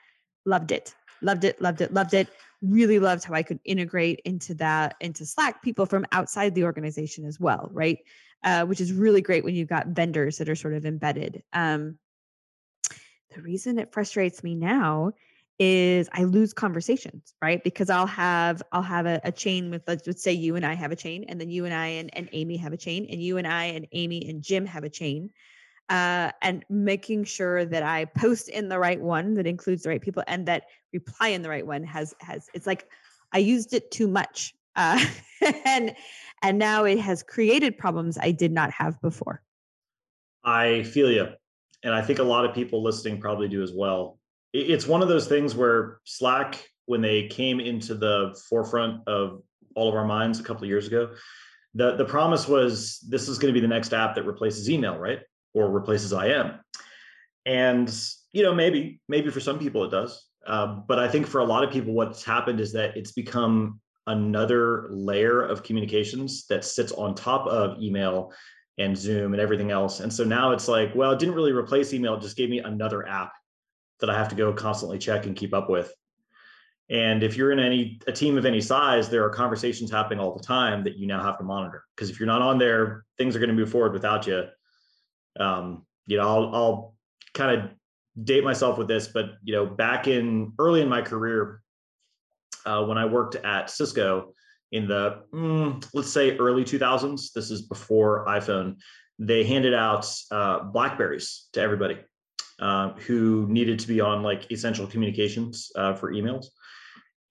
Loved 0.46 0.72
it. 0.72 0.96
Loved 1.22 1.44
it, 1.44 1.62
loved 1.62 1.82
it, 1.82 1.94
loved 1.94 2.14
it 2.14 2.30
really 2.62 3.00
loved 3.00 3.24
how 3.24 3.34
I 3.34 3.44
could 3.44 3.60
integrate 3.64 4.22
into 4.26 4.54
that 4.56 4.96
into 5.00 5.26
Slack 5.26 5.62
people 5.64 5.86
from 5.86 6.06
outside 6.12 6.56
the 6.56 6.66
organization 6.66 7.26
as 7.26 7.40
well, 7.40 7.70
right? 7.72 8.00
Uh, 8.44 8.66
which 8.66 8.82
is 8.82 8.94
really 8.94 9.22
great 9.22 9.44
when 9.44 9.56
you've 9.56 9.70
got 9.70 9.88
vendors 9.88 10.38
that 10.38 10.50
are 10.50 10.56
sort 10.56 10.74
of 10.74 10.86
embedded. 10.86 11.44
Um, 11.54 11.98
the 13.36 13.42
reason 13.42 13.80
it 13.80 13.94
frustrates 13.94 14.44
me 14.44 14.56
now 14.56 15.14
is 15.60 16.10
I 16.14 16.24
lose 16.24 16.54
conversations, 16.54 17.34
right? 17.42 17.62
Because 17.64 17.90
I'll 17.90 18.08
have 18.08 18.64
I'll 18.72 18.82
have 18.82 19.06
a, 19.06 19.20
a 19.24 19.32
chain 19.32 19.70
with 19.70 19.84
let's, 19.88 20.08
let's 20.08 20.24
say 20.24 20.34
you 20.34 20.56
and 20.56 20.66
I 20.66 20.74
have 20.74 20.92
a 20.92 20.96
chain, 20.96 21.26
and 21.28 21.40
then 21.40 21.50
you 21.50 21.66
and 21.66 21.74
I 21.74 21.88
and, 21.88 22.10
and 22.16 22.30
Amy 22.32 22.58
have 22.58 22.74
a 22.74 22.78
chain, 22.78 23.08
and 23.10 23.22
you 23.22 23.38
and 23.38 23.48
I 23.48 23.66
and 23.66 23.88
Amy 23.92 24.28
and 24.30 24.42
Jim 24.42 24.66
have 24.66 24.84
a 24.84 24.90
chain. 24.90 25.32
Uh, 25.90 26.32
and 26.44 26.64
making 26.70 27.24
sure 27.24 27.66
that 27.66 27.82
I 27.82 28.06
post 28.06 28.48
in 28.48 28.70
the 28.70 28.78
right 28.78 29.02
one 29.02 29.34
that 29.34 29.48
includes 29.48 29.84
the 29.84 29.90
right 29.90 30.02
people 30.02 30.24
and 30.28 30.46
that 30.46 30.66
reply 30.94 31.30
in 31.30 31.42
the 31.42 31.50
right 31.50 31.66
one 31.66 31.84
has 31.84 32.14
has 32.20 32.48
it's 32.54 32.68
like 32.68 32.88
I 33.32 33.40
used 33.40 33.74
it 33.74 33.92
too 33.92 34.08
much. 34.08 34.54
Uh, 34.76 35.04
and 35.66 35.96
and 36.42 36.58
now 36.58 36.86
it 36.86 37.00
has 37.00 37.24
created 37.24 37.78
problems 37.78 38.18
I 38.22 38.32
did 38.32 38.52
not 38.52 38.72
have 38.72 39.02
before. 39.02 39.42
I 40.44 40.84
feel 40.84 41.12
you. 41.12 41.28
And 41.84 41.94
I 41.94 42.02
think 42.02 42.20
a 42.20 42.24
lot 42.24 42.46
of 42.46 42.54
people 42.54 42.84
listening 42.84 43.20
probably 43.20 43.48
do 43.48 43.62
as 43.62 43.72
well. 43.74 44.20
It's 44.54 44.88
one 44.88 45.02
of 45.02 45.08
those 45.08 45.28
things 45.28 45.56
where 45.56 46.00
Slack, 46.06 46.70
when 46.86 47.02
they 47.02 47.28
came 47.28 47.60
into 47.60 47.94
the 47.94 48.38
forefront 48.50 49.08
of 49.08 49.42
all 49.76 49.90
of 49.90 49.96
our 49.96 50.06
minds 50.06 50.40
a 50.40 50.44
couple 50.44 50.64
of 50.64 50.70
years 50.70 50.88
ago, 50.88 51.12
the, 51.76 51.96
the 51.96 52.06
promise 52.06 52.48
was 52.48 53.00
this 53.08 53.30
is 53.30 53.38
going 53.38 53.54
to 53.54 53.58
be 53.60 53.62
the 53.62 53.72
next 53.72 53.94
app 53.94 54.16
that 54.16 54.26
replaces 54.26 54.70
email, 54.70 54.98
right? 54.98 55.20
Or 55.54 55.70
replaces 55.70 56.14
IM. 56.14 56.60
And 57.46 57.94
you 58.32 58.44
know, 58.44 58.54
maybe 58.54 59.02
maybe 59.08 59.30
for 59.32 59.40
some 59.40 59.60
people 59.60 59.84
it 59.84 59.90
does, 59.90 60.28
uh, 60.46 60.68
but 60.88 61.00
I 61.00 61.08
think 61.08 61.28
for 61.28 61.40
a 61.40 61.46
lot 61.46 61.64
of 61.64 61.72
people, 61.72 61.94
what's 61.94 62.24
happened 62.24 62.60
is 62.60 62.72
that 62.74 62.96
it's 62.96 63.12
become 63.12 63.80
another 64.08 64.88
layer 64.90 65.42
of 65.42 65.64
communications 65.64 66.46
that 66.48 66.66
sits 66.66 66.92
on 66.94 67.14
top 67.14 67.46
of 67.48 67.82
email 67.82 68.34
and 68.78 68.98
Zoom 68.98 69.34
and 69.34 69.42
everything 69.42 69.72
else. 69.72 70.00
And 70.00 70.12
so 70.12 70.24
now 70.24 70.52
it's 70.52 70.68
like, 70.68 70.96
well, 70.96 71.12
it 71.12 71.20
didn't 71.20 71.36
really 71.36 71.52
replace 71.52 71.94
email; 71.94 72.16
it 72.16 72.22
just 72.22 72.38
gave 72.38 72.50
me 72.50 72.60
another 72.60 73.08
app 73.08 73.32
that 74.00 74.10
I 74.10 74.18
have 74.18 74.30
to 74.30 74.36
go 74.36 74.54
constantly 74.54 74.98
check 74.98 75.26
and 75.26 75.36
keep 75.36 75.54
up 75.54 75.70
with. 75.70 75.94
And 76.90 77.22
if 77.22 77.38
you're 77.38 77.52
in 77.52 77.60
any 77.60 78.00
a 78.08 78.12
team 78.12 78.38
of 78.38 78.46
any 78.46 78.62
size, 78.62 79.10
there 79.10 79.24
are 79.24 79.30
conversations 79.30 79.92
happening 79.92 80.20
all 80.20 80.36
the 80.36 80.44
time 80.44 80.84
that 80.86 80.98
you 80.98 81.06
now 81.06 81.22
have 81.22 81.38
to 81.38 81.44
monitor. 81.44 81.84
Because 81.96 82.10
if 82.10 82.20
you're 82.20 82.28
not 82.28 82.42
on 82.42 82.58
there, 82.58 83.06
things 83.18 83.36
are 83.36 83.40
going 83.40 83.50
to 83.50 83.56
move 83.56 83.70
forward 83.70 83.94
without 83.94 84.26
you 84.26 84.46
um, 85.40 85.86
you 86.08 86.18
know, 86.18 86.28
I'll, 86.28 86.56
I'll 86.56 86.96
kind 87.34 87.60
of 87.60 88.26
date 88.26 88.44
myself 88.44 88.78
with 88.78 88.88
this, 88.88 89.08
but 89.08 89.32
you 89.44 89.54
know, 89.54 89.66
back 89.66 90.08
in 90.08 90.54
early 90.60 90.82
in 90.82 90.90
my 90.90 91.02
career, 91.02 91.62
uh, 92.66 92.84
when 92.84 92.98
I 92.98 93.06
worked 93.06 93.36
at 93.36 93.70
Cisco 93.70 94.34
in 94.72 94.88
the 94.88 95.24
mm, 95.34 95.84
let's 95.94 96.12
say 96.12 96.38
early 96.38 96.64
2000s, 96.64 97.32
this 97.34 97.52
is 97.52 97.64
before 97.64 98.26
iPhone, 98.28 98.78
they 99.18 99.44
handed 99.44 99.74
out 99.74 100.12
uh, 100.32 100.64
Blackberries 100.64 101.48
to 101.54 101.62
everybody 101.62 102.00
uh, 102.60 102.94
who 102.94 103.48
needed 103.50 103.80
to 103.80 103.88
be 103.88 104.02
on 104.02 104.24
like 104.24 104.52
essential 104.52 104.88
communications 104.88 105.72
uh, 105.76 105.94
for 105.94 106.12
emails, 106.12 106.48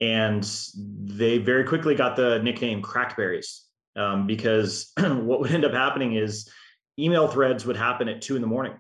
and 0.01 0.49
they 0.75 1.39
very 1.39 1.65
quickly 1.65 1.95
got 1.95 2.17
the 2.17 2.39
nickname 2.41 2.83
Crackberries 2.83 3.61
um, 3.97 4.27
because 4.27 4.93
what 4.99 5.41
would 5.41 5.51
end 5.51 5.65
up 5.65 5.73
happening 5.73 6.15
is 6.15 6.49
email 6.99 7.29
threads 7.29 7.65
would 7.65 7.77
happen 7.77 8.09
at 8.09 8.23
two 8.23 8.37
in 8.37 8.43
the 8.43 8.49
morning 8.49 8.75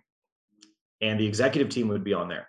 and 1.01 1.19
the 1.19 1.27
executive 1.27 1.69
team 1.69 1.89
would 1.89 2.05
be 2.05 2.15
on 2.15 2.29
there 2.29 2.49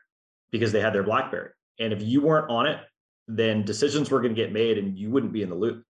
because 0.52 0.72
they 0.72 0.82
had 0.82 0.94
their 0.94 1.04
blackberry. 1.04 1.52
And 1.80 1.94
if 1.94 2.02
you 2.02 2.22
weren't 2.22 2.50
on 2.50 2.66
it 2.66 2.80
then 3.30 3.64
decisions 3.64 4.10
were 4.10 4.20
going 4.20 4.34
to 4.34 4.42
get 4.42 4.52
made 4.52 4.80
and 4.80 4.98
you 4.98 5.12
wouldn't 5.12 5.32
be 5.32 5.44
in 5.44 5.50
the 5.50 5.56
loop. 5.56 5.84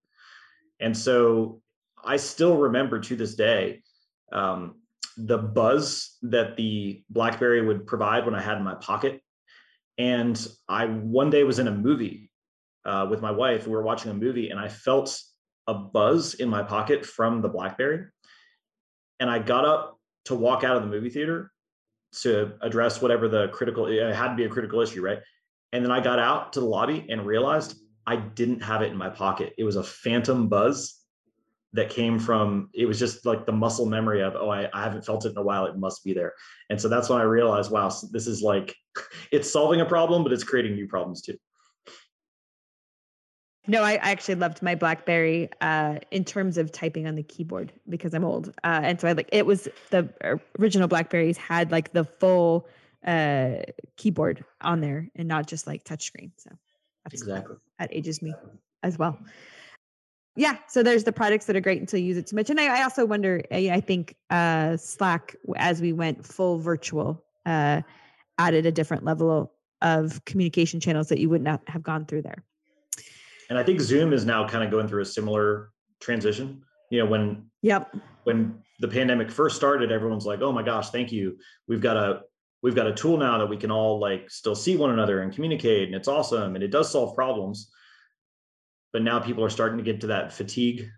And 0.79 0.95
so 0.95 1.61
i 2.03 2.15
still 2.15 2.55
remember 2.57 2.99
to 2.99 3.15
this 3.15 3.35
day 3.35 3.81
um, 4.31 4.75
the 5.17 5.37
buzz 5.37 6.17
that 6.21 6.55
the 6.55 7.03
blackberry 7.09 7.65
would 7.65 7.85
provide 7.85 8.25
when 8.25 8.35
i 8.35 8.41
had 8.41 8.57
in 8.57 8.63
my 8.63 8.75
pocket. 8.75 9.21
And 9.97 10.35
i 10.67 10.85
one 10.85 11.29
day 11.29 11.43
was 11.43 11.59
in 11.59 11.67
a 11.67 11.71
movie 11.71 12.31
uh, 12.85 13.07
with 13.09 13.21
my 13.21 13.31
wife. 13.31 13.67
We 13.67 13.73
were 13.73 13.83
watching 13.83 14.11
a 14.11 14.13
movie 14.13 14.49
and 14.49 14.59
i 14.59 14.67
felt 14.67 15.17
a 15.67 15.73
buzz 15.73 16.33
in 16.35 16.49
my 16.49 16.63
pocket 16.63 17.05
from 17.05 17.41
the 17.41 17.49
blackberry 17.49 18.07
and 19.19 19.29
I 19.29 19.39
got 19.39 19.65
up 19.65 19.99
to 20.25 20.35
walk 20.35 20.63
out 20.63 20.75
of 20.75 20.83
the 20.83 20.89
movie 20.89 21.09
theater 21.09 21.51
to 22.21 22.53
address 22.61 23.01
whatever 23.01 23.27
the 23.27 23.49
critical 23.49 23.87
it 23.87 24.15
had 24.15 24.29
to 24.29 24.35
be 24.35 24.45
a 24.45 24.49
critical 24.49 24.81
issue, 24.81 25.01
right? 25.01 25.19
And 25.73 25.83
then 25.83 25.91
I 25.91 25.99
got 26.01 26.19
out 26.19 26.53
to 26.53 26.59
the 26.59 26.65
lobby 26.65 27.05
and 27.09 27.25
realized 27.25 27.79
I 28.07 28.15
didn't 28.15 28.61
have 28.61 28.81
it 28.81 28.91
in 28.91 28.97
my 28.97 29.09
pocket. 29.09 29.53
It 29.57 29.63
was 29.63 29.75
a 29.75 29.83
phantom 29.83 30.47
buzz 30.47 30.99
that 31.73 31.89
came 31.89 32.17
from 32.17 32.69
it 32.73 32.85
was 32.85 32.97
just 32.97 33.25
like 33.25 33.45
the 33.45 33.51
muscle 33.51 33.85
memory 33.85 34.23
of 34.23 34.35
oh 34.35 34.49
I, 34.49 34.67
I 34.73 34.83
haven't 34.83 35.05
felt 35.05 35.25
it 35.25 35.31
in 35.31 35.37
a 35.37 35.43
while 35.43 35.65
it 35.65 35.77
must 35.77 36.03
be 36.03 36.13
there 36.13 36.33
and 36.69 36.81
so 36.81 36.89
that's 36.89 37.09
when 37.09 37.19
i 37.19 37.23
realized 37.23 37.71
wow 37.71 37.91
this 38.11 38.25
is 38.27 38.41
like 38.41 38.75
it's 39.31 39.51
solving 39.51 39.81
a 39.81 39.85
problem 39.85 40.23
but 40.23 40.33
it's 40.33 40.43
creating 40.43 40.73
new 40.73 40.87
problems 40.87 41.21
too 41.21 41.37
No, 43.69 43.83
I, 43.83 43.91
I 43.91 44.09
actually 44.09 44.33
loved 44.35 44.63
my 44.63 44.73
BlackBerry 44.73 45.47
uh, 45.61 45.99
in 46.09 46.25
terms 46.25 46.57
of 46.57 46.71
typing 46.71 47.05
on 47.07 47.13
the 47.13 47.21
keyboard 47.21 47.71
because 47.87 48.15
I'm 48.15 48.23
old, 48.23 48.49
uh, 48.63 48.81
and 48.83 48.99
so 48.99 49.07
I 49.07 49.11
like 49.11 49.29
it 49.31 49.45
was 49.45 49.67
the 49.91 50.09
original 50.57 50.87
Blackberries 50.87 51.37
had 51.37 51.71
like 51.71 51.93
the 51.93 52.03
full 52.03 52.67
uh, 53.05 53.57
keyboard 53.95 54.43
on 54.61 54.81
there 54.81 55.07
and 55.15 55.27
not 55.27 55.47
just 55.47 55.67
like 55.67 55.83
touchscreen. 55.83 56.31
So 56.37 56.49
exactly 57.11 57.57
that 57.77 57.89
ages 57.93 58.23
me 58.23 58.33
as 58.81 58.97
well. 58.97 59.19
Yeah, 60.35 60.57
so 60.67 60.81
there's 60.81 61.03
the 61.03 61.11
products 61.11 61.45
that 61.45 61.55
are 61.55 61.61
great 61.61 61.79
until 61.79 61.99
you 61.99 62.07
use 62.07 62.17
it 62.17 62.25
too 62.25 62.35
much, 62.35 62.49
and 62.49 62.59
I, 62.59 62.79
I 62.79 62.83
also 62.83 63.05
wonder. 63.05 63.43
I, 63.51 63.69
I 63.71 63.81
think 63.81 64.15
uh, 64.31 64.77
Slack, 64.77 65.35
as 65.57 65.79
we 65.79 65.93
went 65.93 66.25
full 66.25 66.57
virtual, 66.57 67.23
uh, 67.45 67.83
added 68.39 68.65
a 68.65 68.71
different 68.71 69.05
level 69.05 69.53
of 69.83 70.25
communication 70.25 70.79
channels 70.79 71.09
that 71.09 71.19
you 71.19 71.29
would 71.29 71.43
not 71.43 71.61
have 71.67 71.83
gone 71.83 72.07
through 72.07 72.23
there. 72.23 72.43
And 73.49 73.57
I 73.57 73.63
think 73.63 73.81
Zoom 73.81 74.13
is 74.13 74.25
now 74.25 74.47
kind 74.47 74.63
of 74.63 74.71
going 74.71 74.87
through 74.87 75.01
a 75.01 75.05
similar 75.05 75.71
transition. 75.99 76.61
You 76.91 76.99
know, 76.99 77.05
when 77.05 77.49
yep 77.61 77.93
when 78.23 78.61
the 78.79 78.87
pandemic 78.87 79.31
first 79.31 79.55
started, 79.55 79.91
everyone's 79.91 80.25
like, 80.25 80.41
"Oh 80.41 80.51
my 80.51 80.63
gosh, 80.63 80.89
thank 80.89 81.11
you. 81.11 81.37
We've 81.67 81.81
got 81.81 81.97
a 81.97 82.21
we've 82.61 82.75
got 82.75 82.87
a 82.87 82.93
tool 82.93 83.17
now 83.17 83.37
that 83.37 83.47
we 83.47 83.57
can 83.57 83.71
all 83.71 83.99
like 83.99 84.29
still 84.29 84.55
see 84.55 84.77
one 84.77 84.91
another 84.91 85.21
and 85.21 85.33
communicate, 85.33 85.87
and 85.87 85.95
it's 85.95 86.07
awesome, 86.07 86.55
and 86.55 86.63
it 86.63 86.71
does 86.71 86.91
solve 86.91 87.15
problems." 87.15 87.71
But 88.91 89.03
now 89.03 89.19
people 89.19 89.43
are 89.43 89.51
starting 89.51 89.77
to 89.77 89.83
get 89.83 90.01
to 90.01 90.07
that 90.07 90.33
fatigue 90.33 90.89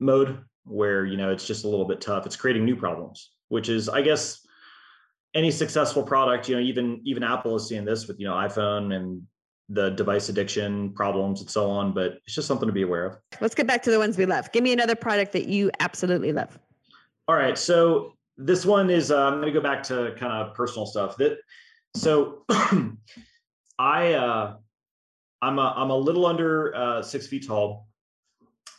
mode 0.00 0.38
where 0.64 1.04
you 1.04 1.16
know 1.16 1.30
it's 1.30 1.46
just 1.46 1.64
a 1.64 1.68
little 1.68 1.86
bit 1.86 2.00
tough. 2.00 2.26
It's 2.26 2.36
creating 2.36 2.64
new 2.64 2.76
problems, 2.76 3.30
which 3.48 3.68
is, 3.68 3.88
I 3.88 4.02
guess, 4.02 4.40
any 5.34 5.50
successful 5.50 6.02
product. 6.02 6.48
You 6.48 6.56
know, 6.56 6.62
even 6.62 7.00
even 7.04 7.22
Apple 7.22 7.56
is 7.56 7.68
seeing 7.68 7.84
this 7.84 8.06
with 8.06 8.18
you 8.18 8.26
know 8.26 8.34
iPhone 8.34 8.94
and 8.94 9.22
the 9.68 9.90
device 9.90 10.28
addiction 10.28 10.92
problems 10.92 11.40
and 11.40 11.50
so 11.50 11.70
on, 11.70 11.92
but 11.92 12.18
it's 12.26 12.34
just 12.34 12.46
something 12.46 12.66
to 12.66 12.72
be 12.72 12.82
aware 12.82 13.06
of. 13.06 13.16
Let's 13.40 13.54
get 13.54 13.66
back 13.66 13.82
to 13.84 13.90
the 13.90 13.98
ones 13.98 14.18
we 14.18 14.26
love. 14.26 14.52
Give 14.52 14.62
me 14.62 14.72
another 14.72 14.94
product 14.94 15.32
that 15.32 15.46
you 15.46 15.70
absolutely 15.80 16.32
love. 16.32 16.58
All 17.28 17.36
right. 17.36 17.56
So 17.56 18.12
this 18.36 18.66
one 18.66 18.90
is, 18.90 19.10
uh, 19.10 19.26
I'm 19.26 19.34
going 19.34 19.46
to 19.46 19.52
go 19.52 19.62
back 19.62 19.82
to 19.84 20.14
kind 20.18 20.32
of 20.32 20.54
personal 20.54 20.86
stuff 20.86 21.16
that, 21.16 21.38
so 21.96 22.44
I, 23.78 24.12
uh, 24.14 24.56
I'm 25.40 25.58
a, 25.58 25.74
I'm 25.76 25.90
a 25.90 25.96
little 25.96 26.26
under 26.26 26.74
uh, 26.74 27.02
six 27.02 27.26
feet 27.26 27.46
tall 27.46 27.88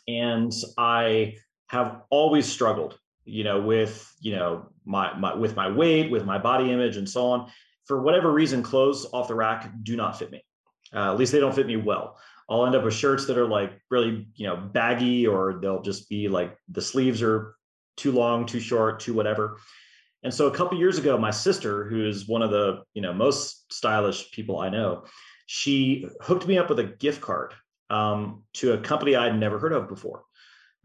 and 0.08 0.54
I 0.78 1.36
have 1.68 2.02
always 2.12 2.46
struggled, 2.46 3.00
you 3.24 3.44
know, 3.44 3.60
with, 3.60 4.14
you 4.20 4.36
know, 4.36 4.68
my, 4.86 5.18
my, 5.18 5.34
with 5.34 5.56
my 5.56 5.72
weight, 5.72 6.12
with 6.12 6.26
my 6.26 6.38
body 6.38 6.72
image 6.72 6.98
and 6.98 7.10
so 7.10 7.26
on. 7.26 7.52
For 7.86 8.02
whatever 8.02 8.32
reason, 8.32 8.62
clothes 8.62 9.08
off 9.14 9.28
the 9.28 9.36
rack 9.36 9.72
do 9.84 9.96
not 9.96 10.18
fit 10.20 10.32
me. 10.32 10.44
Uh, 10.94 11.12
at 11.12 11.18
least 11.18 11.32
they 11.32 11.40
don't 11.40 11.56
fit 11.56 11.68
me 11.68 11.78
well. 11.78 12.18
I'll 12.50 12.66
end 12.66 12.76
up 12.76 12.84
with 12.84 12.94
shirts 12.94 13.26
that 13.26 13.38
are 13.38 13.48
like 13.48 13.82
really, 13.90 14.28
you 14.36 14.48
know, 14.48 14.56
baggy, 14.56 15.26
or 15.26 15.60
they'll 15.62 15.82
just 15.82 16.10
be 16.10 16.28
like 16.28 16.58
the 16.70 16.82
sleeves 16.82 17.22
are 17.22 17.56
too 17.98 18.12
long, 18.12 18.46
too 18.46 18.60
short, 18.60 19.00
too 19.00 19.14
whatever. 19.14 19.58
And 20.24 20.34
so 20.34 20.48
a 20.48 20.52
couple 20.52 20.78
years 20.78 20.98
ago, 20.98 21.18
my 21.18 21.32
sister, 21.32 21.86
who 21.86 22.06
is 22.06 22.28
one 22.28 22.42
of 22.42 22.52
the 22.52 22.84
you 22.94 23.02
know 23.02 23.14
most 23.14 23.72
stylish 23.74 24.32
people 24.32 24.60
I 24.60 24.70
know, 24.70 25.06
she 25.48 26.08
hooked 26.22 26.48
me 26.48 26.58
up 26.58 26.70
with 26.70 26.80
a 26.80 26.84
gift 26.84 27.22
card 27.22 27.54
um, 27.90 28.44
to 28.54 28.74
a 28.74 28.78
company 28.78 29.16
I'd 29.16 29.40
never 29.40 29.60
heard 29.60 29.74
of 29.74 29.88
before. 29.88 30.24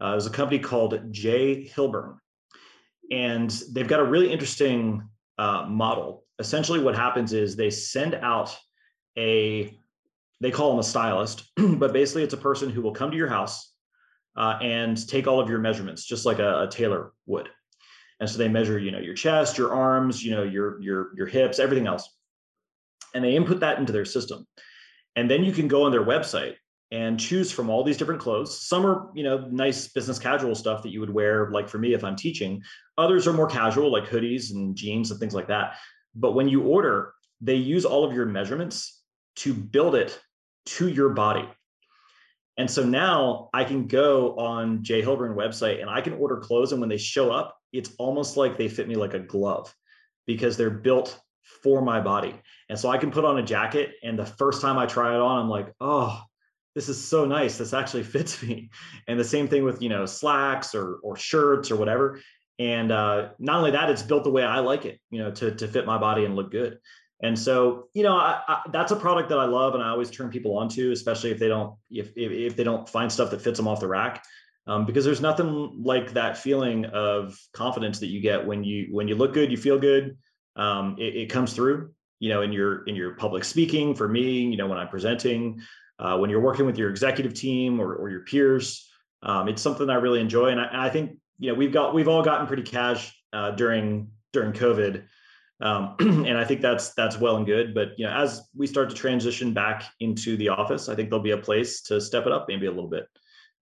Uh, 0.01 0.13
it 0.13 0.15
was 0.15 0.27
a 0.27 0.31
company 0.31 0.59
called 0.59 1.11
J. 1.11 1.67
Hilburn, 1.75 2.17
and 3.11 3.49
they've 3.71 3.87
got 3.87 3.99
a 3.99 4.05
really 4.05 4.31
interesting 4.31 5.07
uh, 5.37 5.65
model. 5.67 6.23
Essentially, 6.39 6.79
what 6.79 6.95
happens 6.95 7.33
is 7.33 7.55
they 7.55 7.69
send 7.69 8.15
out 8.15 8.55
a 9.17 9.77
they 10.41 10.51
call 10.51 10.71
them 10.71 10.79
a 10.79 10.83
stylist, 10.83 11.43
but 11.55 11.93
basically 11.93 12.23
it's 12.23 12.33
a 12.33 12.37
person 12.37 12.69
who 12.69 12.81
will 12.81 12.93
come 12.93 13.11
to 13.11 13.17
your 13.17 13.29
house 13.29 13.73
uh, 14.35 14.57
and 14.61 15.07
take 15.07 15.27
all 15.27 15.39
of 15.39 15.49
your 15.49 15.59
measurements, 15.59 16.03
just 16.03 16.25
like 16.25 16.39
a, 16.39 16.63
a, 16.63 16.67
tailor 16.67 17.13
would. 17.27 17.47
And 18.19 18.29
so 18.29 18.37
they 18.37 18.47
measure, 18.47 18.79
you 18.79 18.91
know, 18.91 18.99
your 18.99 19.13
chest, 19.13 19.57
your 19.57 19.73
arms, 19.73 20.23
you 20.23 20.31
know, 20.31 20.43
your 20.43 20.81
your 20.81 21.11
your 21.15 21.27
hips, 21.27 21.59
everything 21.59 21.87
else, 21.87 22.07
and 23.13 23.23
they 23.23 23.35
input 23.35 23.59
that 23.59 23.77
into 23.77 23.93
their 23.93 24.05
system. 24.05 24.45
And 25.15 25.29
then 25.29 25.43
you 25.43 25.51
can 25.51 25.67
go 25.67 25.83
on 25.83 25.91
their 25.91 26.05
website 26.05 26.55
and 26.91 27.19
choose 27.19 27.51
from 27.51 27.69
all 27.69 27.83
these 27.83 27.97
different 27.97 28.21
clothes. 28.21 28.67
Some 28.67 28.85
are, 28.85 29.09
you 29.15 29.23
know, 29.23 29.47
nice 29.49 29.87
business 29.87 30.19
casual 30.19 30.55
stuff 30.55 30.83
that 30.83 30.91
you 30.91 30.99
would 30.99 31.09
wear, 31.09 31.49
like 31.51 31.67
for 31.67 31.77
me 31.77 31.93
if 31.93 32.03
I'm 32.03 32.15
teaching. 32.15 32.61
Others 32.97 33.27
are 33.27 33.33
more 33.33 33.47
casual, 33.47 33.91
like 33.91 34.05
hoodies 34.05 34.51
and 34.51 34.75
jeans 34.75 35.09
and 35.09 35.19
things 35.19 35.33
like 35.33 35.47
that. 35.47 35.77
But 36.15 36.33
when 36.33 36.47
you 36.47 36.61
order, 36.63 37.13
they 37.41 37.55
use 37.55 37.85
all 37.85 38.03
of 38.03 38.13
your 38.13 38.25
measurements 38.25 39.01
to 39.37 39.53
build 39.53 39.95
it 39.95 40.19
to 40.65 40.87
your 40.87 41.09
body. 41.09 41.47
And 42.57 42.69
so 42.69 42.83
now 42.83 43.49
I 43.53 43.63
can 43.63 43.87
go 43.87 44.35
on 44.37 44.83
J. 44.83 45.01
Hilburn 45.01 45.35
website 45.35 45.81
and 45.81 45.89
I 45.89 46.01
can 46.01 46.13
order 46.13 46.37
clothes. 46.37 46.71
And 46.71 46.81
when 46.81 46.89
they 46.89 46.97
show 46.97 47.31
up, 47.31 47.57
it's 47.71 47.91
almost 47.97 48.37
like 48.37 48.57
they 48.57 48.67
fit 48.67 48.87
me 48.87 48.95
like 48.95 49.13
a 49.13 49.19
glove 49.19 49.73
because 50.27 50.57
they're 50.57 50.69
built 50.69 51.19
for 51.63 51.81
my 51.81 52.01
body. 52.01 52.39
And 52.69 52.77
so 52.77 52.89
I 52.89 52.97
can 52.97 53.11
put 53.11 53.25
on 53.25 53.37
a 53.37 53.43
jacket. 53.43 53.93
And 54.03 54.17
the 54.17 54.25
first 54.25 54.61
time 54.61 54.77
I 54.77 54.85
try 54.85 55.15
it 55.15 55.21
on, 55.21 55.39
I'm 55.39 55.49
like, 55.49 55.73
oh, 55.79 56.21
this 56.75 56.89
is 56.89 57.03
so 57.03 57.25
nice. 57.25 57.57
This 57.57 57.73
actually 57.73 58.03
fits 58.15 58.41
me. 58.43 58.69
And 59.07 59.19
the 59.19 59.23
same 59.23 59.47
thing 59.47 59.63
with, 59.63 59.81
you 59.81 59.89
know, 59.89 60.05
slacks 60.05 60.75
or, 60.75 60.95
or 61.03 61.15
shirts 61.15 61.71
or 61.71 61.77
whatever. 61.77 62.19
And 62.59 62.91
uh, 62.91 63.29
not 63.39 63.57
only 63.57 63.71
that, 63.71 63.89
it's 63.89 64.03
built 64.03 64.23
the 64.23 64.29
way 64.29 64.43
I 64.43 64.59
like 64.59 64.85
it, 64.85 64.99
you 65.09 65.19
know, 65.19 65.31
to, 65.31 65.55
to 65.55 65.67
fit 65.67 65.85
my 65.85 65.97
body 65.97 66.25
and 66.25 66.35
look 66.35 66.51
good. 66.51 66.77
And 67.23 67.37
so, 67.37 67.87
you 67.93 68.03
know, 68.03 68.15
I, 68.15 68.41
I, 68.47 68.61
that's 68.71 68.91
a 68.91 68.95
product 68.95 69.29
that 69.29 69.37
I 69.37 69.45
love, 69.45 69.75
and 69.75 69.83
I 69.83 69.89
always 69.89 70.09
turn 70.09 70.29
people 70.29 70.57
onto, 70.57 70.91
especially 70.91 71.31
if 71.31 71.39
they 71.39 71.47
don't 71.47 71.75
if 71.89 72.11
if, 72.15 72.31
if 72.31 72.55
they 72.55 72.63
don't 72.63 72.87
find 72.89 73.11
stuff 73.11 73.29
that 73.31 73.41
fits 73.41 73.57
them 73.57 73.67
off 73.67 73.79
the 73.79 73.87
rack, 73.87 74.23
um, 74.67 74.85
because 74.85 75.05
there's 75.05 75.21
nothing 75.21 75.83
like 75.83 76.13
that 76.13 76.37
feeling 76.37 76.85
of 76.85 77.37
confidence 77.53 77.99
that 77.99 78.07
you 78.07 78.21
get 78.21 78.45
when 78.45 78.63
you 78.63 78.87
when 78.91 79.07
you 79.07 79.15
look 79.15 79.33
good, 79.33 79.51
you 79.51 79.57
feel 79.57 79.77
good, 79.77 80.17
um, 80.55 80.95
it, 80.97 81.15
it, 81.15 81.29
comes 81.29 81.53
through. 81.53 81.93
You 82.19 82.29
know, 82.29 82.41
in 82.41 82.51
your 82.51 82.83
in 82.85 82.95
your 82.95 83.15
public 83.15 83.43
speaking. 83.43 83.95
For 83.95 84.07
me, 84.07 84.41
you 84.41 84.57
know, 84.57 84.67
when 84.67 84.77
I'm 84.77 84.89
presenting, 84.89 85.61
uh, 85.99 86.17
when 86.17 86.29
you're 86.29 86.41
working 86.41 86.65
with 86.65 86.77
your 86.77 86.89
executive 86.89 87.33
team 87.33 87.79
or 87.79 87.95
or 87.95 88.09
your 88.09 88.21
peers, 88.21 88.89
um, 89.23 89.47
it's 89.47 89.61
something 89.61 89.89
I 89.89 89.95
really 89.95 90.19
enjoy, 90.19 90.47
and 90.47 90.59
I, 90.59 90.87
I, 90.87 90.89
think 90.89 91.17
you 91.39 91.51
know 91.51 91.55
we've 91.55 91.71
got 91.71 91.93
we've 91.93 92.07
all 92.07 92.23
gotten 92.23 92.47
pretty 92.47 92.63
cash 92.63 93.15
uh, 93.33 93.51
during 93.51 94.09
during 94.33 94.53
COVID. 94.53 95.03
Um, 95.61 95.95
and 95.99 96.37
I 96.37 96.43
think 96.43 96.61
that's 96.61 96.93
that's 96.93 97.19
well 97.19 97.37
and 97.37 97.45
good. 97.45 97.73
But 97.73 97.89
you 97.97 98.05
know, 98.05 98.13
as 98.13 98.41
we 98.55 98.67
start 98.67 98.89
to 98.89 98.95
transition 98.95 99.53
back 99.53 99.83
into 99.99 100.37
the 100.37 100.49
office, 100.49 100.89
I 100.89 100.95
think 100.95 101.09
there'll 101.09 101.23
be 101.23 101.31
a 101.31 101.37
place 101.37 101.81
to 101.83 102.01
step 102.01 102.25
it 102.25 102.31
up 102.31 102.45
maybe 102.47 102.65
a 102.65 102.71
little 102.71 102.89
bit, 102.89 103.07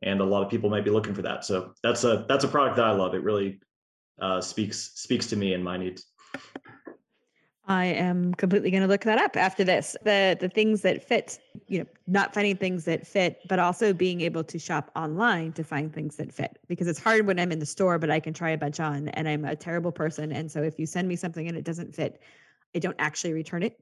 and 0.02 0.22
a 0.22 0.26
lot 0.26 0.44
of 0.44 0.50
people 0.50 0.70
might 0.70 0.86
be 0.86 0.92
looking 0.92 1.14
for 1.14 1.22
that. 1.24 1.44
So 1.46 1.74
that's 1.84 2.04
a 2.04 2.26
that's 2.28 2.44
a 2.44 2.48
product 2.48 2.78
that 2.78 2.86
I 2.86 2.92
love. 2.92 3.14
It 3.14 3.24
really 3.24 3.60
uh, 4.22 4.42
speaks 4.42 4.92
speaks 4.96 5.28
to 5.28 5.36
me 5.36 5.54
and 5.54 5.64
my 5.64 5.78
needs. 5.78 6.06
I 7.70 7.86
am 7.86 8.34
completely 8.34 8.72
going 8.72 8.82
to 8.82 8.88
look 8.88 9.04
that 9.04 9.20
up 9.20 9.38
after 9.38 9.64
this. 9.64 9.96
The 10.04 10.36
the 10.40 10.50
things 10.50 10.82
that 10.82 11.04
fit, 11.04 11.40
you 11.68 11.78
know, 11.78 11.86
not 12.08 12.34
finding 12.34 12.58
things 12.58 12.86
that 12.86 13.06
fit, 13.06 13.42
but 13.48 13.60
also 13.60 13.94
being 13.94 14.22
able 14.22 14.44
to 14.46 14.58
shop 14.58 14.90
online 14.96 15.54
to 15.54 15.64
find 15.64 15.94
things 15.94 16.16
that 16.16 16.34
fit 16.34 16.58
because 16.68 16.88
it's 16.88 17.00
hard 17.00 17.28
when 17.28 17.40
I'm 17.40 17.52
in 17.52 17.60
the 17.60 17.68
store, 17.68 18.00
but 18.00 18.10
I 18.10 18.20
can 18.20 18.34
try 18.34 18.50
a 18.50 18.58
bunch 18.58 18.80
on 18.80 19.10
and 19.10 19.30
I'm 19.30 19.46
a 19.46 19.56
terrible 19.56 19.92
person. 19.92 20.32
And 20.32 20.52
so 20.52 20.64
if 20.64 20.80
you 20.80 20.88
send 20.88 21.08
me 21.08 21.16
something 21.16 21.48
and 21.48 21.56
it 21.56 21.64
doesn't 21.64 21.94
fit, 21.94 22.20
I 22.76 22.80
don't 22.80 22.96
actually 22.98 23.34
return 23.34 23.62
it. 23.62 23.80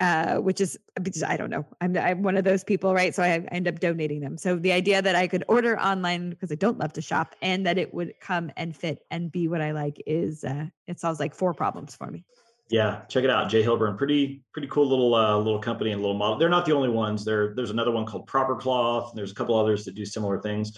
Uh, 0.00 0.36
which 0.36 0.60
is 0.60 0.78
I 1.26 1.36
don't 1.36 1.50
know. 1.50 1.66
I'm 1.82 1.98
I'm 1.98 2.22
one 2.22 2.36
of 2.38 2.44
those 2.44 2.64
people, 2.64 2.94
right? 2.94 3.14
So 3.14 3.22
I, 3.22 3.34
I 3.34 3.48
end 3.50 3.68
up 3.68 3.80
donating 3.80 4.20
them. 4.20 4.38
So 4.38 4.56
the 4.56 4.72
idea 4.72 5.02
that 5.02 5.16
I 5.16 5.26
could 5.26 5.44
order 5.48 5.78
online 5.78 6.30
because 6.30 6.52
I 6.52 6.54
don't 6.54 6.78
love 6.78 6.94
to 6.94 7.02
shop 7.02 7.34
and 7.42 7.66
that 7.66 7.76
it 7.76 7.92
would 7.92 8.14
come 8.20 8.52
and 8.56 8.74
fit 8.74 9.04
and 9.10 9.30
be 9.30 9.48
what 9.48 9.60
I 9.60 9.72
like 9.72 10.00
is 10.06 10.44
uh, 10.44 10.66
it 10.86 10.98
solves 10.98 11.20
like 11.20 11.34
four 11.34 11.52
problems 11.52 11.94
for 11.94 12.10
me 12.10 12.24
yeah, 12.70 13.02
check 13.08 13.24
it 13.24 13.30
out. 13.30 13.48
J. 13.48 13.62
Hilburn, 13.62 13.96
pretty 13.96 14.42
pretty 14.52 14.68
cool 14.68 14.86
little 14.86 15.14
uh, 15.14 15.36
little 15.38 15.58
company 15.58 15.92
and 15.92 16.02
little 16.02 16.16
model. 16.16 16.38
They're 16.38 16.48
not 16.48 16.66
the 16.66 16.74
only 16.74 16.90
ones. 16.90 17.24
There 17.24 17.54
there's 17.54 17.70
another 17.70 17.90
one 17.90 18.04
called 18.04 18.26
Proper 18.26 18.56
Cloth. 18.56 19.10
And 19.10 19.18
there's 19.18 19.32
a 19.32 19.34
couple 19.34 19.58
others 19.58 19.84
that 19.86 19.94
do 19.94 20.04
similar 20.04 20.40
things. 20.40 20.76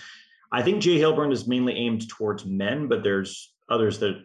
I 0.52 0.62
think 0.62 0.82
J. 0.82 0.98
Hilburn 0.98 1.32
is 1.32 1.46
mainly 1.46 1.74
aimed 1.74 2.08
towards 2.08 2.44
men, 2.44 2.88
but 2.88 3.02
there's 3.02 3.52
others 3.68 3.98
that 4.00 4.22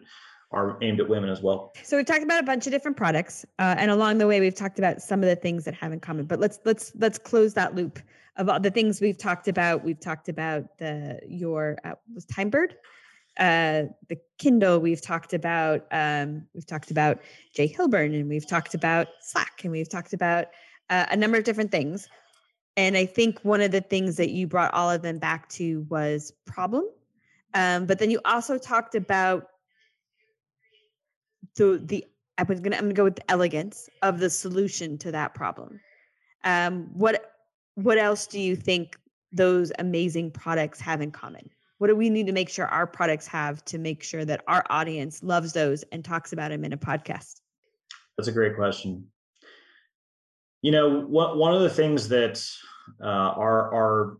are 0.52 0.78
aimed 0.82 1.00
at 1.00 1.08
women 1.08 1.28
as 1.28 1.42
well. 1.42 1.72
So 1.82 1.96
we've 1.96 2.06
talked 2.06 2.22
about 2.22 2.40
a 2.40 2.46
bunch 2.46 2.66
of 2.66 2.72
different 2.72 2.96
products, 2.96 3.44
uh, 3.58 3.74
and 3.78 3.90
along 3.90 4.18
the 4.18 4.26
way 4.26 4.40
we've 4.40 4.54
talked 4.54 4.78
about 4.78 5.02
some 5.02 5.22
of 5.22 5.28
the 5.28 5.36
things 5.36 5.64
that 5.64 5.74
have 5.74 5.92
in 5.92 6.00
common. 6.00 6.26
But 6.26 6.38
let's 6.38 6.60
let's 6.64 6.92
let's 6.96 7.18
close 7.18 7.54
that 7.54 7.74
loop 7.74 7.98
of 8.36 8.48
all 8.48 8.60
the 8.60 8.70
things 8.70 9.00
we've 9.00 9.18
talked 9.18 9.48
about. 9.48 9.84
We've 9.84 9.98
talked 9.98 10.28
about 10.28 10.78
the 10.78 11.18
your 11.26 11.78
uh, 11.84 11.94
was 12.14 12.26
Timebird 12.26 12.74
uh, 13.38 13.84
the 14.08 14.18
Kindle, 14.38 14.78
we've 14.78 15.00
talked 15.00 15.32
about 15.34 15.86
um, 15.90 16.46
we've 16.54 16.66
talked 16.66 16.90
about 16.90 17.20
J. 17.54 17.68
Hilburn, 17.68 18.18
and 18.18 18.28
we've 18.28 18.46
talked 18.46 18.74
about 18.74 19.08
Slack, 19.20 19.62
and 19.62 19.72
we've 19.72 19.88
talked 19.88 20.12
about 20.12 20.46
uh, 20.90 21.06
a 21.10 21.16
number 21.16 21.38
of 21.38 21.44
different 21.44 21.70
things. 21.70 22.08
And 22.76 22.96
I 22.96 23.06
think 23.06 23.40
one 23.42 23.60
of 23.62 23.70
the 23.70 23.80
things 23.80 24.16
that 24.16 24.30
you 24.30 24.46
brought 24.46 24.74
all 24.74 24.90
of 24.90 25.02
them 25.02 25.18
back 25.18 25.48
to 25.50 25.86
was 25.88 26.32
problem. 26.44 26.84
Um, 27.54 27.86
but 27.86 27.98
then 27.98 28.10
you 28.10 28.20
also 28.24 28.58
talked 28.58 28.94
about 28.94 29.48
the 31.56 31.82
the 31.84 32.04
I 32.38 32.42
was 32.42 32.60
gonna 32.60 32.76
I'm 32.76 32.82
gonna 32.82 32.94
go 32.94 33.04
with 33.04 33.16
the 33.16 33.30
elegance 33.30 33.88
of 34.02 34.18
the 34.18 34.30
solution 34.30 34.98
to 34.98 35.12
that 35.12 35.34
problem. 35.34 35.80
Um, 36.44 36.90
what 36.92 37.32
what 37.74 37.98
else 37.98 38.26
do 38.26 38.38
you 38.38 38.56
think 38.56 38.98
those 39.32 39.72
amazing 39.78 40.30
products 40.30 40.80
have 40.80 41.00
in 41.00 41.10
common? 41.10 41.50
What 41.78 41.88
do 41.88 41.96
we 41.96 42.08
need 42.08 42.26
to 42.26 42.32
make 42.32 42.48
sure 42.48 42.66
our 42.66 42.86
products 42.86 43.26
have 43.26 43.64
to 43.66 43.78
make 43.78 44.02
sure 44.02 44.24
that 44.24 44.42
our 44.48 44.64
audience 44.70 45.22
loves 45.22 45.52
those 45.52 45.82
and 45.92 46.04
talks 46.04 46.32
about 46.32 46.50
them 46.50 46.64
in 46.64 46.72
a 46.72 46.78
podcast? 46.78 47.40
That's 48.16 48.28
a 48.28 48.32
great 48.32 48.56
question. 48.56 49.06
You 50.62 50.72
know, 50.72 51.02
what, 51.02 51.36
one 51.36 51.54
of 51.54 51.60
the 51.60 51.70
things 51.70 52.08
that 52.08 52.42
uh, 53.02 53.06
our 53.06 53.74
our 53.74 54.18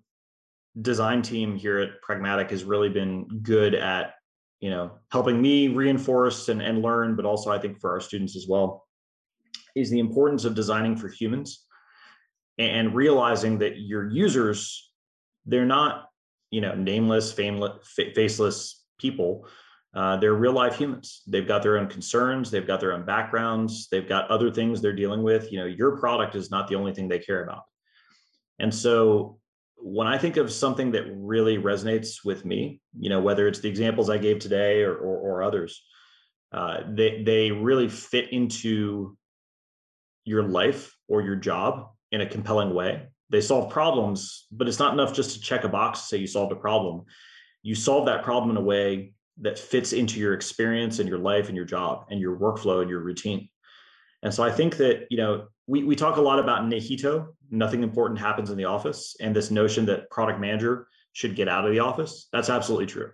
design 0.82 1.22
team 1.22 1.56
here 1.56 1.78
at 1.78 2.02
Pragmatic 2.02 2.50
has 2.50 2.64
really 2.64 2.90
been 2.90 3.26
good 3.42 3.74
at, 3.74 4.14
you 4.60 4.68
know, 4.68 4.98
helping 5.10 5.40
me 5.40 5.68
reinforce 5.68 6.50
and, 6.50 6.60
and 6.60 6.82
learn, 6.82 7.16
but 7.16 7.24
also 7.24 7.50
I 7.50 7.58
think 7.58 7.80
for 7.80 7.90
our 7.90 8.00
students 8.00 8.36
as 8.36 8.46
well, 8.46 8.86
is 9.74 9.90
the 9.90 9.98
importance 9.98 10.44
of 10.44 10.54
designing 10.54 10.96
for 10.96 11.08
humans 11.08 11.64
and 12.58 12.94
realizing 12.94 13.58
that 13.58 13.78
your 13.78 14.10
users, 14.10 14.92
they're 15.46 15.66
not, 15.66 16.05
you 16.50 16.60
know, 16.60 16.74
nameless, 16.74 17.32
fameless, 17.32 17.72
faceless 18.14 18.84
people. 18.98 19.46
Uh, 19.94 20.16
they're 20.18 20.34
real 20.34 20.52
life 20.52 20.76
humans. 20.76 21.22
They've 21.26 21.48
got 21.48 21.62
their 21.62 21.78
own 21.78 21.88
concerns. 21.88 22.50
They've 22.50 22.66
got 22.66 22.80
their 22.80 22.92
own 22.92 23.04
backgrounds. 23.06 23.88
They've 23.90 24.08
got 24.08 24.30
other 24.30 24.50
things 24.50 24.80
they're 24.80 24.92
dealing 24.92 25.22
with. 25.22 25.50
You 25.50 25.60
know, 25.60 25.66
your 25.66 25.96
product 25.98 26.34
is 26.34 26.50
not 26.50 26.68
the 26.68 26.74
only 26.74 26.92
thing 26.92 27.08
they 27.08 27.18
care 27.18 27.42
about. 27.42 27.62
And 28.58 28.74
so 28.74 29.38
when 29.76 30.06
I 30.06 30.18
think 30.18 30.36
of 30.36 30.52
something 30.52 30.92
that 30.92 31.04
really 31.14 31.58
resonates 31.58 32.24
with 32.24 32.44
me, 32.44 32.80
you 32.98 33.08
know, 33.08 33.20
whether 33.20 33.46
it's 33.46 33.60
the 33.60 33.68
examples 33.68 34.10
I 34.10 34.18
gave 34.18 34.38
today 34.38 34.82
or, 34.82 34.94
or, 34.94 35.18
or 35.18 35.42
others, 35.42 35.82
uh, 36.52 36.80
they, 36.88 37.22
they 37.22 37.50
really 37.50 37.88
fit 37.88 38.32
into 38.32 39.16
your 40.24 40.42
life 40.42 40.94
or 41.08 41.22
your 41.22 41.36
job 41.36 41.88
in 42.12 42.20
a 42.20 42.26
compelling 42.26 42.74
way. 42.74 43.08
They 43.30 43.40
solve 43.40 43.72
problems, 43.72 44.46
but 44.52 44.68
it's 44.68 44.78
not 44.78 44.92
enough 44.92 45.12
just 45.12 45.32
to 45.32 45.40
check 45.40 45.64
a 45.64 45.68
box 45.68 46.00
to 46.00 46.06
say 46.06 46.16
you 46.18 46.26
solved 46.26 46.52
a 46.52 46.56
problem. 46.56 47.04
You 47.62 47.74
solve 47.74 48.06
that 48.06 48.22
problem 48.22 48.50
in 48.50 48.56
a 48.56 48.64
way 48.64 49.12
that 49.40 49.58
fits 49.58 49.92
into 49.92 50.20
your 50.20 50.32
experience 50.34 50.98
and 50.98 51.08
your 51.08 51.18
life 51.18 51.48
and 51.48 51.56
your 51.56 51.64
job 51.64 52.06
and 52.10 52.20
your 52.20 52.38
workflow 52.38 52.80
and 52.80 52.90
your 52.90 53.00
routine. 53.00 53.48
And 54.22 54.32
so 54.32 54.42
I 54.42 54.50
think 54.50 54.76
that, 54.78 55.06
you 55.10 55.16
know, 55.18 55.48
we, 55.66 55.84
we 55.84 55.96
talk 55.96 56.16
a 56.16 56.22
lot 56.22 56.38
about 56.38 56.62
NIHITO, 56.62 57.26
nothing 57.50 57.82
important 57.82 58.20
happens 58.20 58.50
in 58.50 58.56
the 58.56 58.64
office, 58.64 59.16
and 59.20 59.34
this 59.34 59.50
notion 59.50 59.84
that 59.86 60.08
product 60.10 60.40
manager 60.40 60.86
should 61.12 61.34
get 61.34 61.48
out 61.48 61.64
of 61.66 61.72
the 61.72 61.80
office. 61.80 62.28
That's 62.32 62.48
absolutely 62.48 62.86
true. 62.86 63.10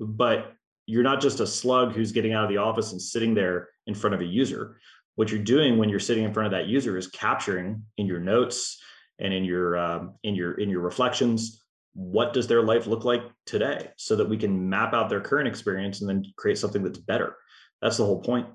But 0.00 0.52
you're 0.86 1.02
not 1.02 1.20
just 1.20 1.40
a 1.40 1.46
slug 1.46 1.92
who's 1.92 2.12
getting 2.12 2.32
out 2.32 2.44
of 2.44 2.50
the 2.50 2.56
office 2.56 2.92
and 2.92 3.00
sitting 3.00 3.34
there 3.34 3.68
in 3.86 3.94
front 3.94 4.14
of 4.14 4.20
a 4.20 4.24
user. 4.24 4.78
What 5.14 5.30
you're 5.30 5.42
doing 5.42 5.76
when 5.76 5.88
you're 5.88 6.00
sitting 6.00 6.24
in 6.24 6.32
front 6.32 6.46
of 6.46 6.52
that 6.52 6.66
user 6.66 6.96
is 6.96 7.08
capturing 7.08 7.84
in 7.98 8.06
your 8.06 8.20
notes 8.20 8.80
and 9.18 9.32
in 9.32 9.44
your 9.44 9.76
um, 9.76 10.14
in 10.22 10.34
your 10.34 10.54
in 10.54 10.68
your 10.70 10.80
reflections 10.80 11.62
what 11.94 12.32
does 12.32 12.46
their 12.46 12.62
life 12.62 12.86
look 12.86 13.04
like 13.04 13.22
today? 13.46 13.90
So 13.96 14.16
that 14.16 14.28
we 14.28 14.36
can 14.36 14.68
map 14.68 14.94
out 14.94 15.08
their 15.08 15.20
current 15.20 15.48
experience 15.48 16.00
and 16.00 16.08
then 16.08 16.24
create 16.36 16.58
something 16.58 16.82
that's 16.82 16.98
better. 16.98 17.36
That's 17.80 17.96
the 17.96 18.04
whole 18.04 18.20
point. 18.20 18.46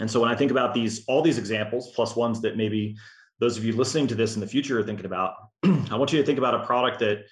And 0.00 0.10
so 0.10 0.20
when 0.20 0.30
I 0.30 0.36
think 0.36 0.50
about 0.50 0.74
these, 0.74 1.04
all 1.08 1.22
these 1.22 1.38
examples, 1.38 1.92
plus 1.94 2.14
ones 2.14 2.40
that 2.42 2.56
maybe 2.56 2.96
those 3.40 3.56
of 3.56 3.64
you 3.64 3.72
listening 3.72 4.06
to 4.08 4.14
this 4.14 4.34
in 4.34 4.40
the 4.40 4.46
future 4.46 4.78
are 4.78 4.84
thinking 4.84 5.06
about, 5.06 5.34
I 5.64 5.96
want 5.96 6.12
you 6.12 6.18
to 6.18 6.26
think 6.26 6.38
about 6.38 6.54
a 6.54 6.66
product 6.66 7.00
that 7.00 7.24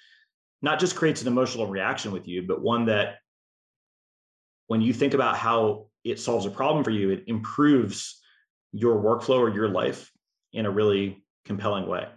not 0.61 0.79
just 0.79 0.95
creates 0.95 1.21
an 1.21 1.27
emotional 1.27 1.67
reaction 1.67 2.11
with 2.11 2.27
you, 2.27 2.47
but 2.47 2.61
one 2.61 2.85
that 2.85 3.17
when 4.67 4.81
you 4.81 4.93
think 4.93 5.13
about 5.13 5.37
how 5.37 5.87
it 6.03 6.19
solves 6.19 6.45
a 6.45 6.49
problem 6.49 6.83
for 6.83 6.89
you, 6.89 7.11
it 7.11 7.25
improves 7.27 8.19
your 8.73 9.01
workflow 9.01 9.39
or 9.39 9.53
your 9.53 9.69
life 9.69 10.11
in 10.53 10.65
a 10.65 10.71
really 10.71 11.23
compelling 11.47 11.87
way. 11.87 12.07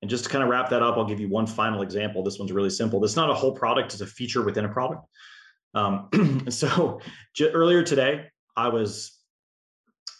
And 0.00 0.10
just 0.10 0.24
to 0.24 0.30
kind 0.30 0.42
of 0.42 0.50
wrap 0.50 0.70
that 0.70 0.82
up, 0.82 0.96
I'll 0.96 1.04
give 1.04 1.20
you 1.20 1.28
one 1.28 1.46
final 1.46 1.82
example. 1.82 2.22
This 2.22 2.38
one's 2.38 2.52
really 2.52 2.70
simple. 2.70 3.00
This 3.00 3.12
is 3.12 3.16
not 3.16 3.30
a 3.30 3.34
whole 3.34 3.52
product, 3.52 3.92
it's 3.92 4.00
a 4.00 4.06
feature 4.06 4.42
within 4.42 4.64
a 4.64 4.68
product. 4.68 5.04
Um, 5.74 6.46
so 6.48 7.00
earlier 7.40 7.82
today, 7.82 8.26
I 8.56 8.68
was 8.68 9.12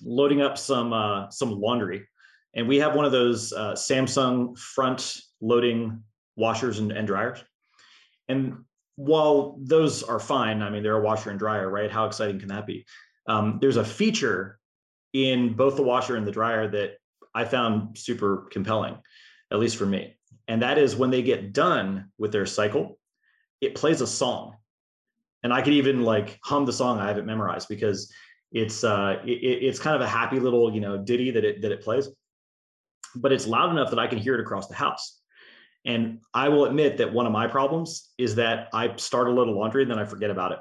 loading 0.03 0.43
up 0.43 0.59
some 0.59 0.93
uh, 0.93 1.31
some 1.31 1.51
laundry, 1.61 2.07
and 2.55 2.69
we 2.69 2.79
have 2.79 2.95
one 2.95 3.05
of 3.05 3.13
those 3.13 3.53
uh, 3.53 3.73
Samsung 3.73 4.59
front 4.59 5.17
loading 5.41 6.03
washers 6.37 6.79
and, 6.79 6.93
and 6.93 7.07
dryers. 7.07 7.43
And 8.29 8.65
while 8.97 9.59
those 9.61 10.03
are 10.03 10.21
fine, 10.21 10.63
I 10.63 10.71
mean 10.71 10.83
they're 10.83 10.99
a 10.99 11.03
washer 11.03 11.31
and 11.31 11.39
dryer, 11.39 11.71
right? 11.71 11.91
How 11.91 12.07
exciting 12.07 12.41
can 12.41 12.49
that 12.49 12.67
be? 12.67 12.85
Um, 13.29 13.59
there's 13.61 13.77
a 13.77 13.85
feature 13.85 14.59
in 15.13 15.55
both 15.55 15.77
the 15.77 15.83
washer 15.83 16.17
and 16.17 16.27
the 16.27 16.33
dryer 16.33 16.69
that 16.69 16.99
I 17.39 17.45
found 17.45 17.97
super 17.97 18.49
compelling, 18.51 18.99
at 19.53 19.61
least 19.61 19.77
for 19.77 19.87
me. 19.87 20.17
And 20.49 20.63
that 20.63 20.77
is 20.77 20.97
when 20.97 21.11
they 21.11 21.23
get 21.23 21.53
done 21.53 22.11
with 22.19 22.33
their 22.33 22.47
cycle, 22.47 22.99
it 23.61 23.77
plays 23.77 24.01
a 24.01 24.09
song. 24.09 24.57
And 25.45 25.53
I 25.53 25.63
could 25.63 25.75
even 25.75 26.03
like 26.03 26.41
hum 26.43 26.67
the 26.67 26.73
song. 26.73 26.99
I 26.99 27.07
have 27.07 27.17
it 27.17 27.27
memorized 27.27 27.69
because 27.69 28.13
it's 28.51 28.83
uh, 28.83 29.21
it, 29.25 29.31
it's 29.31 29.79
kind 29.79 29.95
of 29.95 30.03
a 30.03 30.09
happy 30.09 30.41
little 30.41 30.75
you 30.75 30.81
know 30.81 30.99
ditty 30.99 31.31
that 31.31 31.45
it 31.45 31.63
that 31.63 31.71
it 31.71 31.81
plays, 31.81 32.09
but 33.15 33.31
it's 33.31 33.47
loud 33.47 33.71
enough 33.71 33.91
that 33.91 34.01
I 34.01 34.09
can 34.09 34.19
hear 34.19 34.35
it 34.35 34.41
across 34.41 34.67
the 34.67 34.75
house. 34.75 35.21
And 35.85 36.21
I 36.35 36.49
will 36.49 36.65
admit 36.65 36.97
that 36.97 37.13
one 37.13 37.27
of 37.27 37.33
my 37.33 37.47
problems 37.47 38.11
is 38.19 38.35
that 38.35 38.69
I 38.75 38.97
start 38.97 39.29
a 39.29 39.31
little 39.31 39.57
laundry 39.57 39.83
and 39.83 39.91
then 39.91 40.01
I 40.01 40.07
forget 40.07 40.31
about 40.31 40.51
it. 40.53 40.59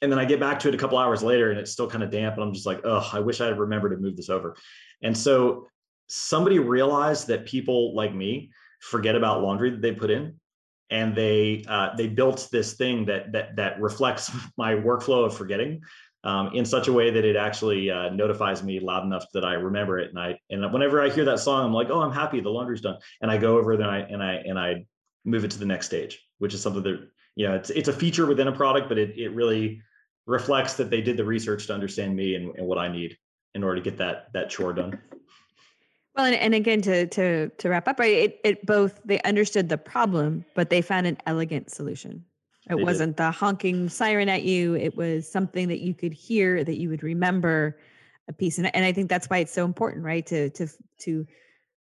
And 0.00 0.12
then 0.12 0.18
I 0.18 0.24
get 0.24 0.40
back 0.40 0.60
to 0.60 0.68
it 0.68 0.74
a 0.74 0.78
couple 0.78 0.98
hours 0.98 1.22
later 1.22 1.50
and 1.50 1.58
it's 1.58 1.72
still 1.72 1.90
kind 1.90 2.04
of 2.04 2.10
damp. 2.10 2.36
And 2.36 2.44
I'm 2.44 2.54
just 2.54 2.66
like, 2.66 2.80
oh, 2.84 3.08
I 3.12 3.20
wish 3.20 3.40
I 3.40 3.46
had 3.46 3.58
remembered 3.58 3.90
to 3.90 3.96
move 3.96 4.16
this 4.16 4.30
over. 4.30 4.56
And 5.02 5.16
so 5.16 5.66
somebody 6.08 6.58
realized 6.58 7.28
that 7.28 7.46
people 7.46 7.94
like 7.94 8.14
me 8.14 8.50
forget 8.80 9.16
about 9.16 9.42
laundry 9.42 9.70
that 9.70 9.82
they 9.82 9.92
put 9.92 10.10
in 10.10 10.38
and 10.90 11.14
they 11.14 11.64
uh, 11.68 11.94
they 11.96 12.06
built 12.06 12.48
this 12.50 12.74
thing 12.74 13.04
that 13.06 13.32
that 13.32 13.56
that 13.56 13.80
reflects 13.80 14.30
my 14.56 14.74
workflow 14.74 15.26
of 15.26 15.36
forgetting 15.36 15.82
um, 16.24 16.50
in 16.54 16.64
such 16.64 16.88
a 16.88 16.92
way 16.92 17.10
that 17.10 17.24
it 17.24 17.36
actually 17.36 17.90
uh, 17.90 18.08
notifies 18.10 18.62
me 18.62 18.80
loud 18.80 19.04
enough 19.04 19.26
that 19.32 19.44
I 19.44 19.54
remember 19.54 19.98
it. 19.98 20.10
And 20.10 20.18
I 20.18 20.38
and 20.50 20.72
whenever 20.72 21.02
I 21.02 21.10
hear 21.10 21.24
that 21.26 21.40
song, 21.40 21.64
I'm 21.64 21.72
like, 21.72 21.90
oh, 21.90 22.00
I'm 22.00 22.12
happy 22.12 22.40
the 22.40 22.50
laundry's 22.50 22.80
done. 22.80 22.98
And 23.20 23.30
I 23.30 23.38
go 23.38 23.58
over 23.58 23.76
then 23.76 23.88
I 23.88 24.00
and 24.00 24.22
I 24.22 24.34
and 24.34 24.58
I 24.58 24.86
move 25.24 25.44
it 25.44 25.50
to 25.52 25.58
the 25.58 25.66
next 25.66 25.86
stage, 25.86 26.24
which 26.38 26.54
is 26.54 26.62
something 26.62 26.82
that 26.82 27.08
you 27.36 27.46
know 27.46 27.54
it's 27.54 27.70
it's 27.70 27.88
a 27.88 27.92
feature 27.92 28.26
within 28.26 28.48
a 28.48 28.52
product, 28.52 28.88
but 28.88 28.98
it 28.98 29.18
it 29.18 29.30
really 29.30 29.82
reflects 30.28 30.74
that 30.74 30.90
they 30.90 31.00
did 31.00 31.16
the 31.16 31.24
research 31.24 31.66
to 31.66 31.74
understand 31.74 32.14
me 32.14 32.34
and, 32.34 32.54
and 32.56 32.66
what 32.66 32.78
I 32.78 32.86
need 32.86 33.16
in 33.54 33.64
order 33.64 33.76
to 33.76 33.90
get 33.90 33.98
that 33.98 34.32
that 34.34 34.50
chore 34.50 34.72
done. 34.72 35.00
Well, 36.14 36.26
and, 36.26 36.36
and 36.36 36.54
again, 36.54 36.82
to 36.82 37.06
to 37.06 37.48
to 37.48 37.68
wrap 37.68 37.88
up, 37.88 37.98
right? 37.98 38.12
It 38.12 38.40
it 38.44 38.66
both 38.66 39.00
they 39.04 39.20
understood 39.22 39.68
the 39.68 39.78
problem, 39.78 40.44
but 40.54 40.70
they 40.70 40.82
found 40.82 41.06
an 41.06 41.16
elegant 41.26 41.70
solution. 41.70 42.24
It 42.70 42.76
they 42.76 42.84
wasn't 42.84 43.16
did. 43.16 43.24
the 43.24 43.30
honking 43.30 43.88
siren 43.88 44.28
at 44.28 44.42
you. 44.42 44.74
It 44.74 44.94
was 44.96 45.30
something 45.30 45.68
that 45.68 45.80
you 45.80 45.94
could 45.94 46.12
hear 46.12 46.62
that 46.62 46.76
you 46.76 46.90
would 46.90 47.02
remember 47.02 47.78
a 48.28 48.32
piece. 48.32 48.58
And, 48.58 48.74
and 48.76 48.84
I 48.84 48.92
think 48.92 49.08
that's 49.08 49.30
why 49.30 49.38
it's 49.38 49.52
so 49.52 49.64
important, 49.64 50.04
right? 50.04 50.26
To 50.26 50.50
to 50.50 50.68
to 50.98 51.26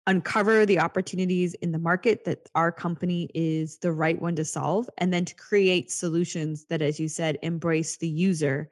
uncover 0.06 0.64
the 0.64 0.78
opportunities 0.78 1.54
in 1.54 1.72
the 1.72 1.78
market 1.78 2.24
that 2.24 2.48
our 2.54 2.70
company 2.70 3.28
is 3.34 3.78
the 3.78 3.92
right 3.92 4.20
one 4.20 4.36
to 4.36 4.44
solve, 4.44 4.88
and 4.98 5.12
then 5.12 5.24
to 5.24 5.34
create 5.34 5.90
solutions 5.90 6.66
that, 6.66 6.82
as 6.82 7.00
you 7.00 7.08
said, 7.08 7.38
embrace 7.42 7.96
the 7.96 8.08
user 8.08 8.70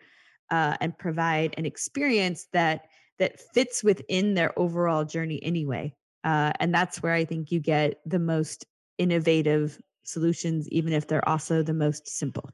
uh, 0.50 0.76
and 0.80 0.96
provide 0.96 1.54
an 1.58 1.66
experience 1.66 2.46
that 2.52 2.86
that 3.18 3.40
fits 3.54 3.84
within 3.84 4.34
their 4.34 4.56
overall 4.58 5.04
journey 5.04 5.40
anyway. 5.42 5.94
Uh, 6.24 6.52
and 6.58 6.74
that's 6.74 7.02
where 7.02 7.12
I 7.12 7.24
think 7.24 7.52
you 7.52 7.60
get 7.60 8.00
the 8.04 8.18
most 8.18 8.66
innovative 8.98 9.80
solutions, 10.02 10.68
even 10.70 10.92
if 10.92 11.06
they're 11.06 11.28
also 11.28 11.62
the 11.62 11.74
most 11.74 12.08
simple. 12.08 12.50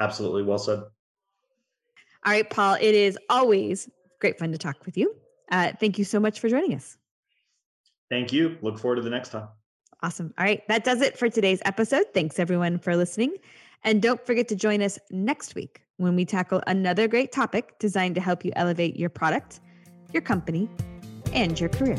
Absolutely. 0.00 0.42
Well 0.42 0.58
said. 0.58 0.78
All 2.24 2.32
right, 2.32 2.48
Paul, 2.48 2.76
it 2.80 2.94
is 2.94 3.18
always 3.28 3.88
great 4.20 4.38
fun 4.38 4.52
to 4.52 4.58
talk 4.58 4.86
with 4.86 4.96
you. 4.96 5.14
Uh, 5.50 5.72
thank 5.78 5.98
you 5.98 6.04
so 6.04 6.18
much 6.18 6.40
for 6.40 6.48
joining 6.48 6.74
us. 6.74 6.96
Thank 8.10 8.32
you. 8.32 8.58
Look 8.62 8.78
forward 8.78 8.96
to 8.96 9.02
the 9.02 9.10
next 9.10 9.30
time. 9.30 9.48
Awesome. 10.02 10.34
All 10.38 10.44
right. 10.44 10.66
That 10.68 10.84
does 10.84 11.00
it 11.00 11.16
for 11.16 11.28
today's 11.30 11.62
episode. 11.64 12.04
Thanks 12.12 12.38
everyone 12.38 12.78
for 12.78 12.96
listening. 12.96 13.36
And 13.84 14.02
don't 14.02 14.24
forget 14.26 14.48
to 14.48 14.56
join 14.56 14.82
us 14.82 14.98
next 15.10 15.54
week 15.54 15.82
when 15.96 16.16
we 16.16 16.24
tackle 16.24 16.62
another 16.66 17.08
great 17.08 17.32
topic 17.32 17.78
designed 17.78 18.14
to 18.16 18.20
help 18.20 18.44
you 18.44 18.52
elevate 18.56 18.96
your 18.96 19.10
product, 19.10 19.60
your 20.12 20.22
company, 20.22 20.68
and 21.32 21.58
your 21.58 21.68
career. 21.68 21.98